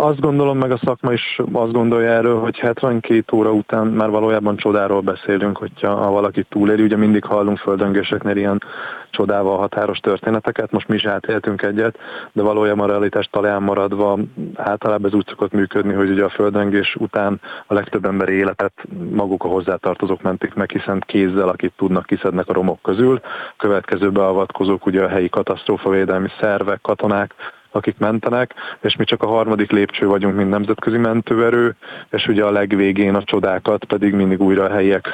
Azt 0.00 0.20
gondolom, 0.20 0.58
meg 0.58 0.70
a 0.70 0.80
szakma 0.84 1.12
is 1.12 1.40
azt 1.52 1.72
gondolja 1.72 2.10
erről, 2.10 2.40
hogy 2.40 2.58
72 2.58 3.36
óra 3.36 3.52
után 3.52 3.86
már 3.86 4.10
valójában 4.10 4.56
csodáról 4.56 5.00
beszélünk, 5.00 5.56
hogyha 5.56 5.94
ha 5.94 6.10
valaki 6.10 6.44
túléli. 6.48 6.82
Ugye 6.82 6.96
mindig 6.96 7.24
hallunk 7.24 7.58
földöngéseknél 7.58 8.36
ilyen 8.36 8.62
csodával 9.10 9.58
határos 9.58 9.98
történeteket, 9.98 10.70
most 10.70 10.88
mi 10.88 10.94
is 10.94 11.04
átéltünk 11.06 11.62
egyet, 11.62 11.98
de 12.32 12.42
valójában 12.42 12.84
a 12.84 12.90
realitás 12.90 13.28
talán 13.30 13.62
maradva 13.62 14.18
általában 14.54 15.06
ez 15.06 15.16
úgy 15.16 15.26
szokott 15.28 15.52
működni, 15.52 15.92
hogy 15.92 16.10
ugye 16.10 16.24
a 16.24 16.28
földöngés 16.28 16.96
után 16.98 17.40
a 17.66 17.74
legtöbb 17.74 18.04
emberi 18.04 18.32
életet 18.32 18.72
maguk 19.10 19.44
a 19.44 19.48
hozzátartozók 19.48 20.22
mentik 20.22 20.54
meg, 20.54 20.70
hiszen 20.70 21.02
kézzel, 21.06 21.48
akit 21.48 21.72
tudnak, 21.76 22.06
kiszednek 22.06 22.48
a 22.48 22.52
romok 22.52 22.82
közül. 22.82 23.20
Következő 23.56 24.10
beavatkozók 24.10 24.86
ugye 24.86 25.02
a 25.02 25.08
helyi 25.08 25.28
katasztrófavédelmi 25.28 26.28
szervek, 26.40 26.80
katonák, 26.80 27.34
akik 27.70 27.98
mentenek, 27.98 28.54
és 28.80 28.96
mi 28.96 29.04
csak 29.04 29.22
a 29.22 29.26
harmadik 29.26 29.70
lépcső 29.70 30.06
vagyunk, 30.06 30.36
mint 30.36 30.50
nemzetközi 30.50 30.96
mentőerő, 30.96 31.76
és 32.10 32.26
ugye 32.26 32.44
a 32.44 32.50
legvégén 32.50 33.14
a 33.14 33.24
csodákat 33.24 33.84
pedig 33.84 34.14
mindig 34.14 34.40
újra 34.40 34.64
a 34.64 34.72
helyiek 34.72 35.08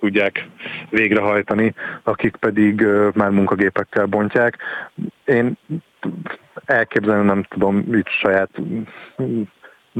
tudják 0.00 0.48
végrehajtani, 0.90 1.74
akik 2.02 2.36
pedig 2.36 2.86
már 3.14 3.30
munkagépekkel 3.30 4.06
bontják. 4.06 4.58
Én 5.24 5.56
elképzelni 6.64 7.24
nem 7.24 7.42
tudom 7.42 7.94
itt 7.94 8.08
saját 8.08 8.50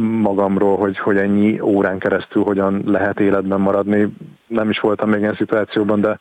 magamról, 0.03 0.77
hogy, 0.77 0.99
hogy 0.99 1.17
ennyi 1.17 1.61
órán 1.61 1.99
keresztül 1.99 2.43
hogyan 2.43 2.83
lehet 2.87 3.21
életben 3.21 3.61
maradni. 3.61 4.09
Nem 4.47 4.71
is 4.71 4.81
voltam 4.81 5.11
még 5.11 5.21
ilyen 5.21 5.35
szituációban, 5.35 6.01
de 6.01 6.19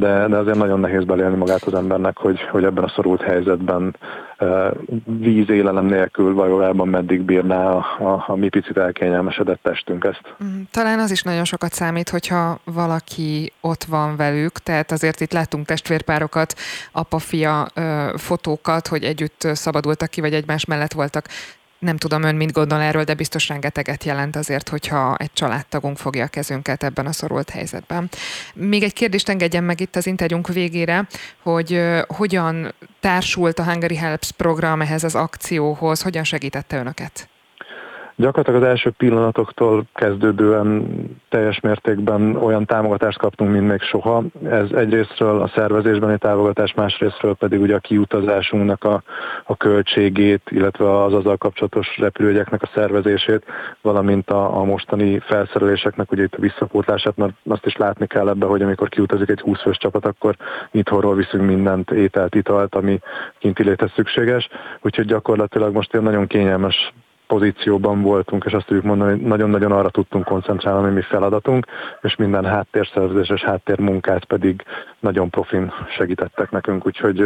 de, 0.00 0.26
de 0.28 0.36
azért 0.36 0.56
nagyon 0.56 0.80
nehéz 0.80 1.04
belélni 1.04 1.36
magát 1.36 1.62
az 1.62 1.74
embernek, 1.74 2.16
hogy, 2.16 2.40
hogy 2.50 2.64
ebben 2.64 2.84
a 2.84 2.88
szorult 2.88 3.22
helyzetben 3.22 3.96
uh, 4.38 4.66
víz 5.04 5.50
élelem 5.50 5.84
nélkül 5.84 6.34
valójában 6.34 6.88
meddig 6.88 7.22
bírná 7.22 7.70
a, 7.70 7.76
a, 7.98 8.24
a 8.26 8.36
mi 8.36 8.48
picit 8.48 8.76
elkényelmesedett 8.76 9.62
testünk 9.62 10.04
ezt. 10.04 10.22
Mm, 10.44 10.60
talán 10.70 10.98
az 10.98 11.10
is 11.10 11.22
nagyon 11.22 11.44
sokat 11.44 11.72
számít, 11.72 12.08
hogyha 12.08 12.58
valaki 12.64 13.52
ott 13.60 13.84
van 13.84 14.16
velük, 14.16 14.52
tehát 14.58 14.92
azért 14.92 15.20
itt 15.20 15.32
láttunk 15.32 15.66
testvérpárokat, 15.66 16.54
apa-fia 16.92 17.66
fotókat, 18.16 18.86
hogy 18.86 19.04
együtt 19.04 19.48
szabadultak 19.52 20.08
ki, 20.08 20.20
vagy 20.20 20.34
egymás 20.34 20.64
mellett 20.64 20.92
voltak 20.92 21.26
nem 21.80 21.96
tudom 21.96 22.22
ön 22.22 22.34
mit 22.34 22.52
gondol 22.52 22.80
erről, 22.80 23.04
de 23.04 23.14
biztos 23.14 23.48
rengeteget 23.48 24.04
jelent 24.04 24.36
azért, 24.36 24.68
hogyha 24.68 25.16
egy 25.16 25.32
családtagunk 25.32 25.98
fogja 25.98 26.24
a 26.24 26.28
kezünket 26.28 26.82
ebben 26.82 27.06
a 27.06 27.12
szorult 27.12 27.50
helyzetben. 27.50 28.08
Még 28.54 28.82
egy 28.82 28.92
kérdést 28.92 29.28
engedjen 29.28 29.64
meg 29.64 29.80
itt 29.80 29.96
az 29.96 30.06
interjúnk 30.06 30.48
végére, 30.48 31.06
hogy 31.42 31.82
hogyan 32.06 32.74
társult 33.00 33.58
a 33.58 33.64
Hungary 33.64 33.96
Helps 33.96 34.30
program 34.30 34.80
ehhez 34.80 35.04
az 35.04 35.14
akcióhoz, 35.14 36.02
hogyan 36.02 36.24
segítette 36.24 36.76
önöket? 36.76 37.28
Gyakorlatilag 38.20 38.62
az 38.62 38.68
első 38.68 38.90
pillanatoktól 38.90 39.84
kezdődően 39.94 40.86
teljes 41.28 41.60
mértékben 41.60 42.36
olyan 42.36 42.64
támogatást 42.64 43.18
kaptunk, 43.18 43.50
mint 43.50 43.68
még 43.68 43.80
soha. 43.80 44.24
Ez 44.44 44.70
egyrésztről 44.72 45.42
a 45.42 45.50
szervezésben 45.54 46.10
egy 46.10 46.18
támogatás, 46.18 46.74
másrésztről 46.74 47.34
pedig 47.34 47.60
ugye 47.60 47.74
a 47.74 47.78
kiutazásunknak 47.78 48.84
a, 48.84 49.02
a 49.44 49.56
költségét, 49.56 50.42
illetve 50.50 51.02
az 51.02 51.12
azzal 51.12 51.36
kapcsolatos 51.36 51.98
repülőgyeknek 51.98 52.62
a 52.62 52.70
szervezését, 52.74 53.44
valamint 53.80 54.30
a, 54.30 54.58
a 54.58 54.64
mostani 54.64 55.18
felszereléseknek 55.18 56.12
ugye 56.12 56.22
itt 56.22 56.34
a 56.34 56.40
visszapótlását, 56.40 57.16
mert 57.16 57.32
azt 57.48 57.66
is 57.66 57.76
látni 57.76 58.06
kell 58.06 58.28
ebbe, 58.28 58.46
hogy 58.46 58.62
amikor 58.62 58.88
kiutazik 58.88 59.28
egy 59.28 59.40
20 59.40 59.60
fős 59.60 59.76
csapat, 59.76 60.04
akkor 60.04 60.36
itthonról 60.70 61.14
viszünk 61.14 61.46
mindent, 61.46 61.90
ételt, 61.90 62.34
italt, 62.34 62.74
ami 62.74 63.00
kinti 63.38 63.62
létez 63.62 63.90
szükséges. 63.94 64.48
Úgyhogy 64.80 65.06
gyakorlatilag 65.06 65.74
most 65.74 65.94
egy 65.94 66.02
nagyon 66.02 66.26
kényelmes 66.26 66.92
pozícióban 67.30 68.02
voltunk, 68.02 68.44
és 68.46 68.52
azt 68.52 68.66
tudjuk 68.66 68.84
mondani, 68.84 69.10
hogy 69.10 69.20
nagyon-nagyon 69.20 69.72
arra 69.72 69.90
tudtunk 69.90 70.24
koncentrálni, 70.24 70.86
ami 70.86 70.94
mi 70.94 71.02
feladatunk, 71.02 71.66
és 72.02 72.16
minden 72.16 72.44
háttérszervezés 72.44 73.28
és 73.28 73.40
háttérmunkát 73.40 74.24
pedig 74.24 74.62
nagyon 75.00 75.30
profin 75.30 75.72
segítettek 75.96 76.50
nekünk, 76.50 76.86
úgyhogy 76.86 77.24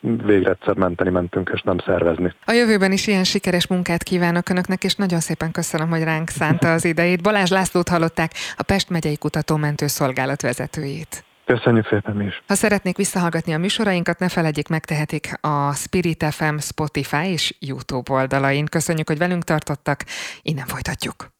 végre 0.00 0.50
egyszer 0.50 0.76
menteni 0.76 1.10
mentünk, 1.10 1.50
és 1.54 1.62
nem 1.62 1.78
szervezni. 1.78 2.32
A 2.44 2.52
jövőben 2.52 2.92
is 2.92 3.06
ilyen 3.06 3.24
sikeres 3.24 3.66
munkát 3.66 4.02
kívánok 4.02 4.48
Önöknek, 4.48 4.84
és 4.84 4.94
nagyon 4.94 5.20
szépen 5.20 5.50
köszönöm, 5.50 5.88
hogy 5.88 6.02
ránk 6.02 6.28
szánta 6.28 6.72
az 6.72 6.84
idejét. 6.84 7.22
Balázs 7.22 7.50
Lászlót 7.50 7.88
hallották, 7.88 8.30
a 8.56 8.62
Pest 8.62 8.90
megyei 8.90 9.16
kutatómentő 9.16 9.86
szolgálat 9.86 10.42
vezetőjét. 10.42 11.25
Köszönjük 11.46 11.86
szépen 11.86 12.20
is. 12.20 12.42
Ha 12.46 12.54
szeretnék 12.54 12.96
visszahallgatni 12.96 13.54
a 13.54 13.58
műsorainkat, 13.58 14.18
ne 14.18 14.28
felejtjék, 14.28 14.68
megtehetik 14.68 15.32
a 15.40 15.74
Spirit 15.74 16.24
FM, 16.24 16.56
Spotify 16.58 17.26
és 17.26 17.54
YouTube 17.58 18.12
oldalain. 18.12 18.66
Köszönjük, 18.66 19.08
hogy 19.08 19.18
velünk 19.18 19.44
tartottak, 19.44 20.04
innen 20.42 20.66
folytatjuk. 20.66 21.35